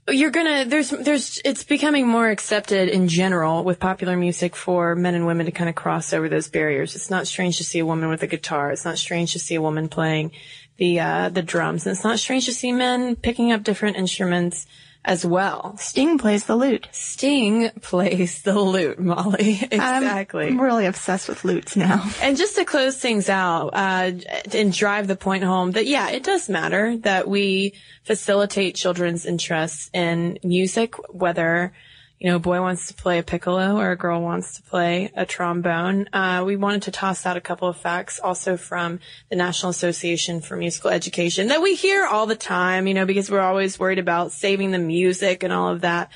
you're 0.09 0.31
gonna, 0.31 0.65
there's, 0.65 0.89
there's, 0.89 1.41
it's 1.43 1.63
becoming 1.63 2.07
more 2.07 2.29
accepted 2.29 2.89
in 2.89 3.07
general 3.07 3.63
with 3.63 3.79
popular 3.79 4.15
music 4.15 4.55
for 4.55 4.95
men 4.95 5.15
and 5.15 5.25
women 5.25 5.45
to 5.45 5.51
kind 5.51 5.69
of 5.69 5.75
cross 5.75 6.13
over 6.13 6.29
those 6.29 6.47
barriers. 6.49 6.95
It's 6.95 7.09
not 7.09 7.27
strange 7.27 7.57
to 7.57 7.63
see 7.63 7.79
a 7.79 7.85
woman 7.85 8.09
with 8.09 8.23
a 8.23 8.27
guitar. 8.27 8.71
It's 8.71 8.85
not 8.85 8.97
strange 8.97 9.33
to 9.33 9.39
see 9.39 9.55
a 9.55 9.61
woman 9.61 9.89
playing 9.89 10.31
the, 10.77 10.99
uh, 10.99 11.29
the 11.29 11.41
drums. 11.41 11.85
And 11.85 11.93
it's 11.93 12.03
not 12.03 12.19
strange 12.19 12.45
to 12.45 12.53
see 12.53 12.71
men 12.71 13.15
picking 13.15 13.51
up 13.51 13.63
different 13.63 13.97
instruments 13.97 14.65
as 15.07 15.25
well. 15.25 15.75
Sting 15.77 16.17
plays 16.17 16.43
the 16.43 16.55
lute. 16.55 16.87
Sting 16.91 17.69
plays 17.81 18.41
the 18.43 18.59
lute, 18.59 18.99
Molly. 18.99 19.59
Exactly. 19.77 20.47
I'm 20.47 20.59
really 20.59 20.85
obsessed 20.85 21.29
with 21.29 21.45
lutes 21.45 21.75
now. 21.75 22.09
And 22.21 22.35
just 22.35 22.55
to 22.55 22.65
close 22.65 22.97
things 22.97 23.29
out, 23.29 23.69
uh, 23.69 24.11
and 24.53 24.73
drive 24.73 25.07
the 25.07 25.15
point 25.15 25.43
home 25.43 25.71
that 25.71 25.85
yeah, 25.85 26.09
it 26.09 26.23
does 26.23 26.49
matter 26.49 26.97
that 26.97 27.27
we 27.27 27.73
facilitate 28.03 28.75
children's 28.75 29.25
interests 29.25 29.89
in 29.93 30.39
music, 30.43 30.95
whether, 31.13 31.73
you 32.19 32.29
know, 32.29 32.37
a 32.37 32.39
boy 32.39 32.59
wants 32.61 32.87
to 32.87 32.95
play 32.95 33.19
a 33.19 33.23
piccolo 33.23 33.77
or 33.77 33.91
a 33.91 33.97
girl 33.97 34.21
wants 34.21 34.55
to 34.55 34.63
play 34.63 35.11
a 35.15 35.25
trombone. 35.25 36.09
Uh, 36.11 36.43
we 36.45 36.55
wanted 36.55 36.81
to 36.83 36.91
toss 36.91 37.25
out 37.27 37.37
a 37.37 37.41
couple 37.41 37.67
of 37.67 37.77
facts 37.77 38.19
also 38.19 38.57
from 38.57 38.99
the 39.29 39.35
National 39.35 39.69
Association 39.69 40.41
for 40.41 40.57
Musical 40.57 40.89
Education 40.89 41.49
that 41.49 41.61
we 41.61 41.75
hear 41.75 42.07
all 42.07 42.25
the 42.25 42.35
time, 42.35 42.87
you 42.87 42.95
know, 42.95 43.05
because 43.05 43.29
we're 43.29 43.39
always 43.39 43.79
worried 43.79 43.99
about 43.99 44.31
saving 44.31 44.71
the 44.71 44.79
music 44.79 45.43
and 45.43 45.53
all 45.53 45.69
of 45.69 45.81
that. 45.81 46.09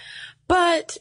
But 0.48 0.98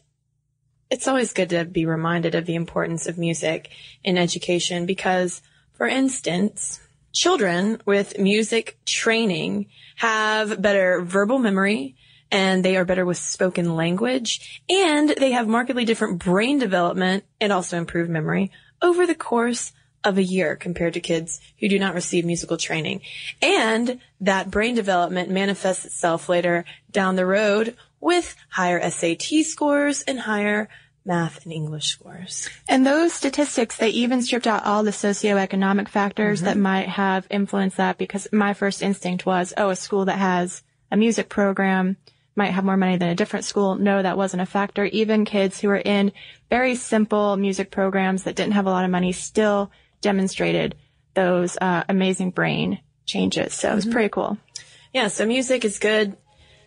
it's 0.91 1.07
always 1.07 1.33
good 1.33 1.49
to 1.49 1.65
be 1.65 1.85
reminded 1.87 2.35
of 2.35 2.45
the 2.45 2.55
importance 2.55 3.07
of 3.07 3.17
music 3.17 3.71
in 4.03 4.19
education 4.19 4.85
because, 4.85 5.41
for 5.73 5.87
instance, 5.87 6.79
children 7.11 7.81
with 7.85 8.19
music 8.19 8.77
training 8.85 9.65
have 9.95 10.61
better 10.61 11.01
verbal 11.01 11.39
memory 11.39 11.95
and 12.31 12.63
they 12.63 12.77
are 12.77 12.85
better 12.85 13.05
with 13.05 13.17
spoken 13.17 13.75
language 13.75 14.61
and 14.69 15.09
they 15.09 15.31
have 15.31 15.47
markedly 15.47 15.85
different 15.85 16.19
brain 16.19 16.57
development 16.59 17.25
and 17.39 17.51
also 17.51 17.77
improved 17.77 18.09
memory 18.09 18.51
over 18.81 19.05
the 19.05 19.15
course 19.15 19.73
of 20.03 20.17
a 20.17 20.23
year 20.23 20.55
compared 20.55 20.93
to 20.93 20.99
kids 20.99 21.39
who 21.59 21.69
do 21.69 21.77
not 21.77 21.93
receive 21.93 22.25
musical 22.25 22.57
training. 22.57 23.01
And 23.41 23.99
that 24.21 24.49
brain 24.49 24.73
development 24.73 25.29
manifests 25.29 25.85
itself 25.85 26.27
later 26.27 26.65
down 26.91 27.15
the 27.15 27.25
road 27.25 27.75
with 27.99 28.35
higher 28.49 28.89
SAT 28.89 29.43
scores 29.43 30.01
and 30.01 30.19
higher 30.19 30.69
math 31.05 31.43
and 31.43 31.53
English 31.53 31.87
scores. 31.87 32.49
And 32.67 32.85
those 32.85 33.13
statistics, 33.13 33.77
they 33.77 33.89
even 33.89 34.21
stripped 34.21 34.47
out 34.47 34.65
all 34.65 34.83
the 34.83 34.91
socioeconomic 34.91 35.87
factors 35.87 36.39
mm-hmm. 36.39 36.45
that 36.45 36.57
might 36.57 36.89
have 36.89 37.27
influenced 37.29 37.77
that 37.77 37.97
because 37.97 38.27
my 38.31 38.53
first 38.53 38.81
instinct 38.81 39.25
was, 39.25 39.53
oh, 39.57 39.69
a 39.69 39.75
school 39.75 40.05
that 40.05 40.17
has 40.17 40.63
a 40.91 40.97
music 40.97 41.29
program 41.29 41.97
might 42.41 42.53
have 42.53 42.65
more 42.65 42.75
money 42.75 42.97
than 42.97 43.09
a 43.09 43.15
different 43.15 43.45
school. 43.45 43.75
No, 43.75 44.01
that 44.01 44.17
wasn't 44.17 44.41
a 44.41 44.47
factor. 44.47 44.83
Even 44.85 45.25
kids 45.25 45.61
who 45.61 45.67
were 45.67 45.77
in 45.77 46.11
very 46.49 46.73
simple 46.73 47.37
music 47.37 47.69
programs 47.69 48.23
that 48.23 48.35
didn't 48.35 48.53
have 48.53 48.65
a 48.65 48.71
lot 48.71 48.83
of 48.83 48.89
money 48.89 49.11
still 49.11 49.71
demonstrated 50.01 50.73
those 51.13 51.55
uh, 51.61 51.83
amazing 51.87 52.31
brain 52.31 52.79
changes. 53.05 53.53
So 53.53 53.67
mm-hmm. 53.67 53.73
it 53.73 53.75
was 53.75 53.85
mm-hmm. 53.85 53.93
pretty 53.93 54.09
cool. 54.09 54.39
Yeah, 54.91 55.09
so 55.09 55.27
music 55.27 55.63
is 55.63 55.77
good. 55.77 56.17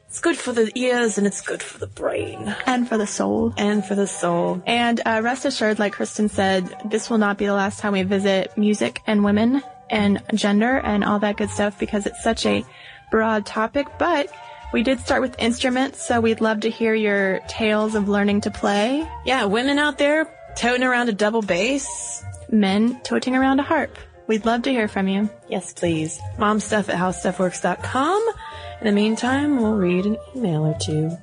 It's 0.07 0.21
good 0.21 0.37
for 0.37 0.53
the 0.53 0.71
ears 0.77 1.19
and 1.19 1.27
it's 1.27 1.41
good 1.41 1.61
for 1.61 1.79
the 1.79 1.89
brain. 1.89 2.55
And 2.67 2.89
for 2.89 2.97
the 2.97 3.09
soul. 3.09 3.53
And 3.57 3.85
for 3.85 3.97
the 3.97 4.07
soul. 4.07 4.63
And 4.65 5.01
uh, 5.05 5.23
rest 5.25 5.45
assured, 5.45 5.81
like 5.81 5.95
Kristen 5.95 6.29
said, 6.29 6.73
this 6.89 7.11
will 7.11 7.19
not 7.19 7.37
be 7.37 7.47
the 7.47 7.53
last 7.53 7.81
time 7.81 7.95
we 7.95 8.05
visit 8.05 8.57
music 8.57 9.01
and 9.09 9.25
women 9.25 9.61
and 9.91 10.23
gender 10.35 10.79
and 10.79 11.03
all 11.03 11.19
that 11.19 11.37
good 11.37 11.51
stuff 11.51 11.81
because 11.81 12.07
it's 12.07 12.23
such 12.23 12.47
a 12.47 12.65
broad 13.11 13.45
topic. 13.45 13.89
But 13.99 14.33
we 14.75 14.83
did 14.83 14.99
start 14.99 15.23
with 15.23 15.39
instruments, 15.39 16.05
so 16.05 16.21
we'd 16.21 16.41
love 16.41 16.63
to 16.63 16.69
hear 16.69 16.95
your 16.95 17.39
tales 17.47 17.95
of 17.95 18.09
learning 18.09 18.41
to 18.41 18.51
play. 18.51 19.09
Yeah, 19.25 19.45
women 19.45 19.79
out 19.79 19.99
there 19.99 20.27
toting 20.57 20.83
around 20.83 21.09
a 21.09 21.13
double 21.13 21.43
bass 21.43 22.25
men 22.51 23.01
toting 23.05 23.37
around 23.37 23.61
a 23.61 23.63
harp. 23.63 23.97
We'd 24.27 24.45
love 24.45 24.63
to 24.63 24.73
hear 24.73 24.89
from 24.89 25.07
you. 25.07 25.31
Yes, 25.49 25.73
please. 25.73 26.21
Momstuff 26.39 26.89
at 26.89 26.97
howstuffworks.com. 26.97 28.33
In 28.81 28.87
the 28.89 28.93
meantime, 28.93 29.63
we'll 29.63 29.77
read 29.77 30.07
an 30.07 30.17
email 30.35 30.67
or 30.67 30.77
two. 30.83 31.17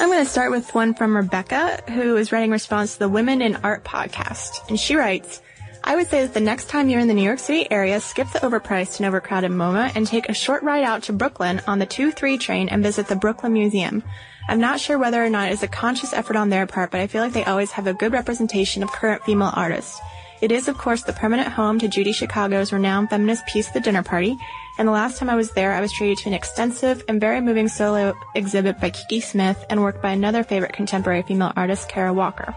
I'm 0.00 0.10
going 0.10 0.22
to 0.22 0.30
start 0.30 0.50
with 0.50 0.74
one 0.74 0.92
from 0.92 1.16
Rebecca, 1.16 1.82
who 1.88 2.18
is 2.18 2.30
writing 2.30 2.50
response 2.50 2.92
to 2.92 2.98
the 2.98 3.08
Women 3.08 3.40
in 3.40 3.56
Art 3.56 3.84
podcast. 3.84 4.68
And 4.68 4.78
she 4.78 4.96
writes, 4.96 5.40
I 5.88 5.96
would 5.96 6.08
say 6.08 6.20
that 6.20 6.34
the 6.34 6.40
next 6.40 6.68
time 6.68 6.90
you're 6.90 7.00
in 7.00 7.08
the 7.08 7.14
New 7.14 7.22
York 7.22 7.38
City 7.38 7.66
area, 7.70 7.98
skip 7.98 8.30
the 8.30 8.40
overpriced 8.40 8.98
and 8.98 9.06
overcrowded 9.06 9.50
MoMA 9.50 9.90
and 9.94 10.06
take 10.06 10.28
a 10.28 10.34
short 10.34 10.62
ride 10.62 10.84
out 10.84 11.04
to 11.04 11.14
Brooklyn 11.14 11.62
on 11.66 11.78
the 11.78 11.86
2-3 11.86 12.38
train 12.38 12.68
and 12.68 12.82
visit 12.82 13.06
the 13.06 13.16
Brooklyn 13.16 13.54
Museum. 13.54 14.04
I'm 14.48 14.60
not 14.60 14.80
sure 14.80 14.98
whether 14.98 15.24
or 15.24 15.30
not 15.30 15.50
it's 15.50 15.62
a 15.62 15.66
conscious 15.66 16.12
effort 16.12 16.36
on 16.36 16.50
their 16.50 16.66
part, 16.66 16.90
but 16.90 17.00
I 17.00 17.06
feel 17.06 17.22
like 17.22 17.32
they 17.32 17.44
always 17.44 17.70
have 17.70 17.86
a 17.86 17.94
good 17.94 18.12
representation 18.12 18.82
of 18.82 18.92
current 18.92 19.24
female 19.24 19.50
artists. 19.56 19.98
It 20.42 20.52
is, 20.52 20.68
of 20.68 20.76
course, 20.76 21.04
the 21.04 21.14
permanent 21.14 21.48
home 21.48 21.78
to 21.78 21.88
Judy 21.88 22.12
Chicago's 22.12 22.70
renowned 22.70 23.08
feminist 23.08 23.46
piece, 23.46 23.70
The 23.70 23.80
Dinner 23.80 24.02
Party, 24.02 24.36
and 24.78 24.86
the 24.86 24.92
last 24.92 25.16
time 25.16 25.30
I 25.30 25.36
was 25.36 25.52
there, 25.52 25.72
I 25.72 25.80
was 25.80 25.90
treated 25.90 26.18
to 26.18 26.28
an 26.28 26.34
extensive 26.34 27.02
and 27.08 27.18
very 27.18 27.40
moving 27.40 27.66
solo 27.66 28.14
exhibit 28.34 28.78
by 28.78 28.90
Kiki 28.90 29.20
Smith 29.20 29.64
and 29.70 29.80
work 29.80 30.02
by 30.02 30.10
another 30.10 30.44
favorite 30.44 30.74
contemporary 30.74 31.22
female 31.22 31.54
artist, 31.56 31.88
Kara 31.88 32.12
Walker. 32.12 32.54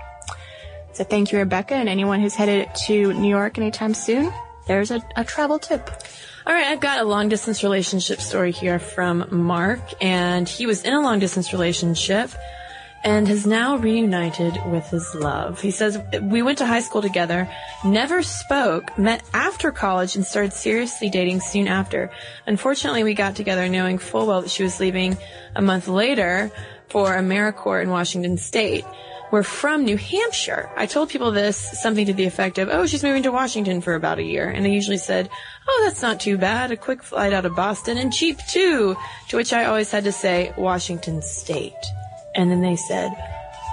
So 0.93 1.03
thank 1.03 1.31
you, 1.31 1.39
Rebecca, 1.39 1.73
and 1.73 1.87
anyone 1.87 2.19
who's 2.19 2.35
headed 2.35 2.73
to 2.87 3.13
New 3.13 3.29
York 3.29 3.57
anytime 3.57 3.93
soon, 3.93 4.31
there's 4.67 4.91
a, 4.91 5.01
a 5.15 5.23
travel 5.23 5.57
tip. 5.57 5.89
All 6.45 6.53
right, 6.53 6.67
I've 6.67 6.79
got 6.79 6.99
a 6.99 7.03
long 7.03 7.29
distance 7.29 7.63
relationship 7.63 8.19
story 8.19 8.51
here 8.51 8.77
from 8.77 9.27
Mark, 9.31 9.79
and 10.01 10.49
he 10.49 10.65
was 10.65 10.83
in 10.83 10.93
a 10.93 10.99
long 10.99 11.19
distance 11.19 11.53
relationship 11.53 12.31
and 13.03 13.27
has 13.27 13.45
now 13.47 13.77
reunited 13.77 14.59
with 14.65 14.87
his 14.89 15.15
love. 15.15 15.61
He 15.61 15.71
says, 15.71 15.99
We 16.21 16.41
went 16.41 16.59
to 16.59 16.65
high 16.65 16.81
school 16.81 17.01
together, 17.01 17.49
never 17.83 18.21
spoke, 18.21 18.97
met 18.97 19.23
after 19.33 19.71
college, 19.71 20.15
and 20.15 20.25
started 20.25 20.53
seriously 20.53 21.09
dating 21.09 21.41
soon 21.41 21.67
after. 21.67 22.11
Unfortunately, 22.45 23.03
we 23.03 23.13
got 23.13 23.35
together 23.35 23.69
knowing 23.69 23.97
full 23.97 24.27
well 24.27 24.41
that 24.41 24.51
she 24.51 24.63
was 24.63 24.79
leaving 24.79 25.17
a 25.55 25.61
month 25.61 25.87
later 25.87 26.51
for 26.89 27.09
AmeriCorps 27.09 27.83
in 27.83 27.89
Washington 27.89 28.37
State. 28.37 28.85
We're 29.31 29.43
from 29.43 29.85
New 29.85 29.95
Hampshire. 29.95 30.69
I 30.75 30.85
told 30.85 31.09
people 31.09 31.31
this, 31.31 31.57
something 31.81 32.05
to 32.05 32.13
the 32.13 32.25
effect 32.25 32.57
of, 32.57 32.67
oh, 32.69 32.85
she's 32.85 33.03
moving 33.03 33.23
to 33.23 33.31
Washington 33.31 33.79
for 33.79 33.95
about 33.95 34.19
a 34.19 34.23
year. 34.23 34.49
And 34.49 34.65
they 34.65 34.71
usually 34.71 34.97
said, 34.97 35.29
oh, 35.67 35.81
that's 35.85 36.01
not 36.01 36.19
too 36.19 36.37
bad. 36.37 36.71
A 36.71 36.77
quick 36.77 37.01
flight 37.01 37.31
out 37.31 37.45
of 37.45 37.55
Boston 37.55 37.97
and 37.97 38.11
cheap 38.11 38.39
too. 38.49 38.97
To 39.29 39.37
which 39.37 39.53
I 39.53 39.65
always 39.65 39.89
had 39.89 40.03
to 40.03 40.11
say, 40.11 40.53
Washington 40.57 41.21
State. 41.21 41.73
And 42.35 42.51
then 42.51 42.61
they 42.61 42.75
said, 42.75 43.11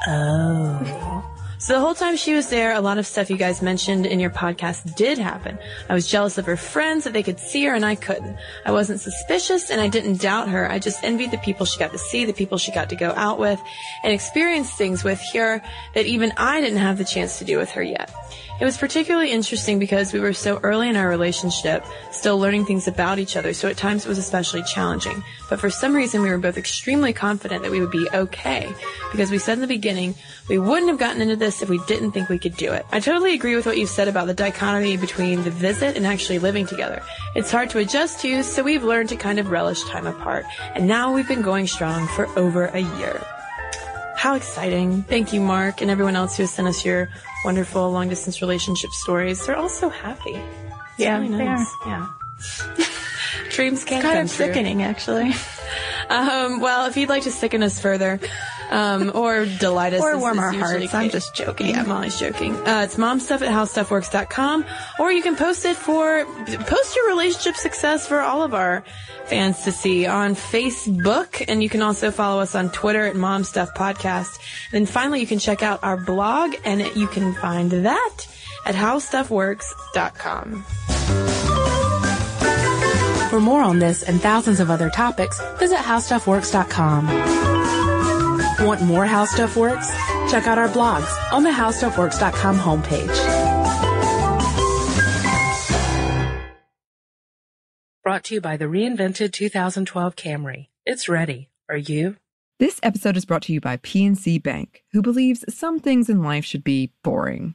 oh. 0.07 1.38
So 1.61 1.75
the 1.75 1.81
whole 1.81 1.94
time 1.94 2.16
she 2.16 2.35
was 2.35 2.51
there, 2.51 2.73
a 2.73 2.81
lot 2.81 2.99
of 2.99 3.07
stuff 3.07 3.29
you 3.31 3.37
guys 3.37 3.61
mentioned 3.62 4.07
in 4.07 4.21
your 4.21 4.31
podcast 4.31 4.94
did 4.94 5.18
happen. 5.18 5.59
I 5.88 5.94
was 5.94 6.07
jealous 6.07 6.38
of 6.38 6.47
her 6.47 6.57
friends 6.57 7.03
that 7.03 7.12
they 7.12 7.25
could 7.25 7.40
see 7.40 7.64
her 7.64 7.75
and 7.75 7.85
I 7.85 7.97
couldn't. 7.97 8.37
I 8.64 8.71
wasn't 8.71 9.01
suspicious 9.01 9.68
and 9.68 9.81
I 9.81 9.88
didn't 9.88 10.21
doubt 10.21 10.49
her. 10.49 10.71
I 10.71 10.79
just 10.79 11.03
envied 11.03 11.33
the 11.33 11.38
people 11.38 11.66
she 11.66 11.81
got 11.81 11.90
to 11.90 11.99
see, 11.99 12.25
the 12.25 12.33
people 12.33 12.59
she 12.59 12.71
got 12.71 12.90
to 12.90 12.97
go 12.97 13.11
out 13.16 13.40
with 13.40 13.61
and 14.05 14.12
experience 14.12 14.71
things 14.71 15.03
with 15.03 15.21
here 15.21 15.61
that 15.94 16.07
even 16.07 16.33
I 16.37 16.61
didn't 16.61 16.79
have 16.79 16.97
the 16.97 17.05
chance 17.05 17.38
to 17.38 17.44
do 17.44 17.59
with 17.59 17.71
her 17.73 17.83
yet. 17.83 18.14
It 18.61 18.64
was 18.64 18.77
particularly 18.77 19.31
interesting 19.31 19.79
because 19.79 20.12
we 20.12 20.18
were 20.18 20.33
so 20.33 20.59
early 20.64 20.88
in 20.88 20.97
our 20.97 21.09
relationship, 21.09 21.85
still 22.11 22.40
learning 22.40 22.64
things 22.64 22.88
about 22.88 23.21
each 23.21 23.37
other, 23.37 23.55
so 23.55 23.68
at 23.68 23.77
times 23.77 24.05
it 24.05 24.09
was 24.09 24.18
especially 24.18 24.64
challenging. 24.64 25.23
But 25.49 25.61
for 25.61 25.71
some 25.71 25.94
reason, 25.94 26.23
we 26.23 26.31
were 26.31 26.38
both 26.38 26.57
extremely 26.57 27.12
confident 27.12 27.62
that 27.62 27.71
we 27.71 27.79
would 27.79 27.92
be 27.92 28.09
okay, 28.12 28.68
because 29.12 29.31
we 29.31 29.38
said 29.38 29.55
in 29.55 29.61
the 29.61 29.68
beginning, 29.68 30.16
we 30.49 30.59
wouldn't 30.59 30.89
have 30.89 30.99
gotten 30.99 31.21
into 31.21 31.37
this 31.37 31.63
if 31.63 31.69
we 31.69 31.79
didn't 31.87 32.13
think 32.13 32.29
we 32.29 32.39
could 32.39 32.57
do 32.57 32.73
it. 32.73 32.87
I 32.91 33.01
totally 33.01 33.35
agree 33.35 33.55
with 33.55 33.67
what 33.67 33.77
you 33.79 33.87
said 33.87 34.09
about 34.09 34.27
the 34.27 34.35
dichotomy 34.35 34.97
between 34.97 35.43
the 35.45 35.51
visit 35.51 35.97
and 35.97 36.07
actually 36.07 36.39
living 36.39 36.67
together. 36.67 37.03
It's 37.35 37.51
hard 37.51 37.71
to 37.71 37.79
adjust 37.79 38.21
to, 38.21 38.43
so 38.43 38.63
we've 38.63 38.85
learned 38.85 39.11
to 39.11 39.17
kind 39.17 39.39
of 39.39 39.51
relish 39.51 39.83
time 39.85 40.07
apart. 40.07 40.47
And 40.75 40.87
now 40.87 41.13
we've 41.13 41.29
been 41.29 41.43
going 41.43 41.67
strong 41.67 42.07
for 42.09 42.27
over 42.39 42.67
a 42.67 42.81
year. 42.81 43.23
How 44.17 44.35
exciting. 44.35 45.05
Thank 45.05 45.33
you, 45.33 45.41
Mark, 45.41 45.81
and 45.81 45.91
everyone 45.91 46.17
else 46.17 46.37
who 46.37 46.43
has 46.43 46.51
sent 46.51 46.67
us 46.67 46.85
your 46.85 47.09
wonderful 47.45 47.91
long 47.91 48.09
distance 48.09 48.41
relationship 48.41 48.91
stories. 48.91 49.47
They're 49.47 49.57
all 49.57 49.69
so 49.69 49.89
happy. 49.89 50.35
It's 50.35 50.99
yeah, 50.99 51.19
really 51.19 51.29
nice. 51.29 51.73
Yeah. 51.87 52.07
Dreams 53.51 53.85
can 53.85 53.99
it's 53.99 54.07
kind 54.07 54.19
of 54.19 54.31
sickening, 54.31 54.83
actually. 54.83 55.33
Um, 56.11 56.61
well, 56.61 56.87
if 56.87 56.97
you'd 56.97 57.11
like 57.11 57.25
to 57.25 57.31
sicken 57.31 57.63
us 57.63 57.79
further, 57.79 58.19
um, 58.70 59.11
or 59.14 59.46
delight 59.46 59.94
us. 59.94 60.00
or 60.00 60.18
warm 60.18 60.38
our 60.38 60.52
hearts. 60.52 60.94
I'm 60.94 61.11
just 61.11 61.35
joking. 61.35 61.68
Yeah, 61.68 61.83
Molly's 61.85 62.18
joking. 62.18 62.54
Uh, 62.54 62.83
it's 62.85 62.96
momstuff 62.96 63.42
at 63.42 63.52
howstuffworks.com, 63.52 64.64
or 64.98 65.12
you 65.12 65.22
can 65.22 65.37
post 65.37 65.64
it 65.64 65.76
for, 65.76 66.24
post 66.46 66.96
your 66.96 67.09
relationship 67.09 67.57
success 67.57 68.07
for 68.07 68.20
all 68.20 68.42
of 68.42 68.54
our 68.54 68.85
fans 69.26 69.64
to 69.64 69.72
see 69.72 70.07
on 70.07 70.35
Facebook. 70.35 71.44
And 71.48 71.62
you 71.62 71.68
can 71.68 71.83
also 71.83 72.11
follow 72.11 72.40
us 72.40 72.54
on 72.54 72.70
Twitter 72.70 73.04
at 73.07 73.14
Momstuff 73.14 73.74
Podcast. 73.74 74.38
And 74.72 74.72
then 74.72 74.87
finally, 74.87 75.20
you 75.20 75.26
can 75.26 75.38
check 75.38 75.62
out 75.62 75.81
our 75.83 75.96
blog 75.96 76.54
and 76.64 76.81
you 76.96 77.07
can 77.07 77.35
find 77.35 77.70
that 77.70 78.26
at 78.64 78.74
howstuffworks.com. 78.74 80.64
For 83.31 83.40
more 83.40 83.61
on 83.61 83.78
this 83.78 84.02
and 84.02 84.20
thousands 84.20 84.59
of 84.59 84.70
other 84.70 84.88
topics, 84.88 85.38
visit 85.59 85.78
howstuffworks.com. 85.78 87.48
Want 88.68 88.83
more 88.83 89.07
How 89.07 89.24
Stuff 89.24 89.57
Works? 89.57 89.88
Check 90.31 90.46
out 90.46 90.59
our 90.59 90.68
blogs 90.68 91.09
on 91.33 91.42
the 91.42 91.48
howstuffworks.com 91.48 92.59
homepage. 92.59 93.16
Brought 98.04 98.24
to 98.24 98.35
you 98.35 98.42
by 98.42 98.59
the 98.59 98.66
reinvented 98.66 99.33
2012 99.33 100.16
Camry. 100.16 100.66
It's 100.85 101.09
ready. 101.09 101.48
Are 101.70 101.78
you? 101.78 102.16
This 102.59 102.78
episode 102.83 103.16
is 103.16 103.24
brought 103.24 103.40
to 103.44 103.54
you 103.54 103.61
by 103.62 103.78
PNC 103.78 104.42
Bank, 104.42 104.85
who 104.92 105.00
believes 105.00 105.46
some 105.48 105.81
things 105.81 106.11
in 106.11 106.22
life 106.22 106.44
should 106.44 106.62
be 106.64 106.92
boring, 107.02 107.54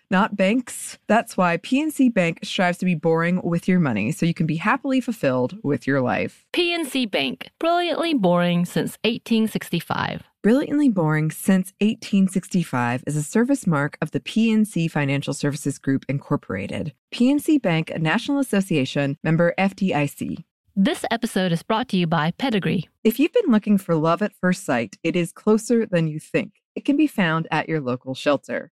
Not 0.11 0.35
banks. 0.35 0.99
That's 1.07 1.37
why 1.37 1.57
PNC 1.57 2.13
Bank 2.13 2.39
strives 2.43 2.77
to 2.79 2.85
be 2.85 2.95
boring 2.95 3.41
with 3.43 3.67
your 3.67 3.79
money 3.79 4.11
so 4.11 4.25
you 4.25 4.33
can 4.33 4.45
be 4.45 4.57
happily 4.57 5.01
fulfilled 5.01 5.57
with 5.63 5.87
your 5.87 6.01
life. 6.01 6.45
PNC 6.53 7.09
Bank, 7.09 7.49
brilliantly 7.59 8.13
boring 8.13 8.65
since 8.65 8.97
1865. 9.03 10.23
Brilliantly 10.43 10.89
Boring 10.89 11.29
Since 11.29 11.71
1865 11.81 13.03
is 13.05 13.15
a 13.15 13.21
service 13.21 13.67
mark 13.67 13.95
of 14.01 14.09
the 14.09 14.19
PNC 14.19 14.89
Financial 14.89 15.35
Services 15.35 15.77
Group, 15.77 16.03
Incorporated. 16.09 16.93
PNC 17.13 17.61
Bank, 17.61 17.91
a 17.91 17.99
National 17.99 18.39
Association 18.39 19.19
member 19.23 19.53
FDIC. 19.59 20.43
This 20.75 21.05
episode 21.11 21.51
is 21.51 21.61
brought 21.61 21.89
to 21.89 21.97
you 21.97 22.07
by 22.07 22.31
Pedigree. 22.31 22.89
If 23.03 23.19
you've 23.19 23.33
been 23.33 23.51
looking 23.51 23.77
for 23.77 23.93
love 23.93 24.23
at 24.23 24.33
first 24.33 24.65
sight, 24.65 24.97
it 25.03 25.15
is 25.15 25.31
closer 25.31 25.85
than 25.85 26.07
you 26.07 26.19
think. 26.19 26.53
It 26.75 26.85
can 26.85 26.97
be 26.97 27.05
found 27.05 27.47
at 27.51 27.69
your 27.69 27.79
local 27.79 28.15
shelter. 28.15 28.71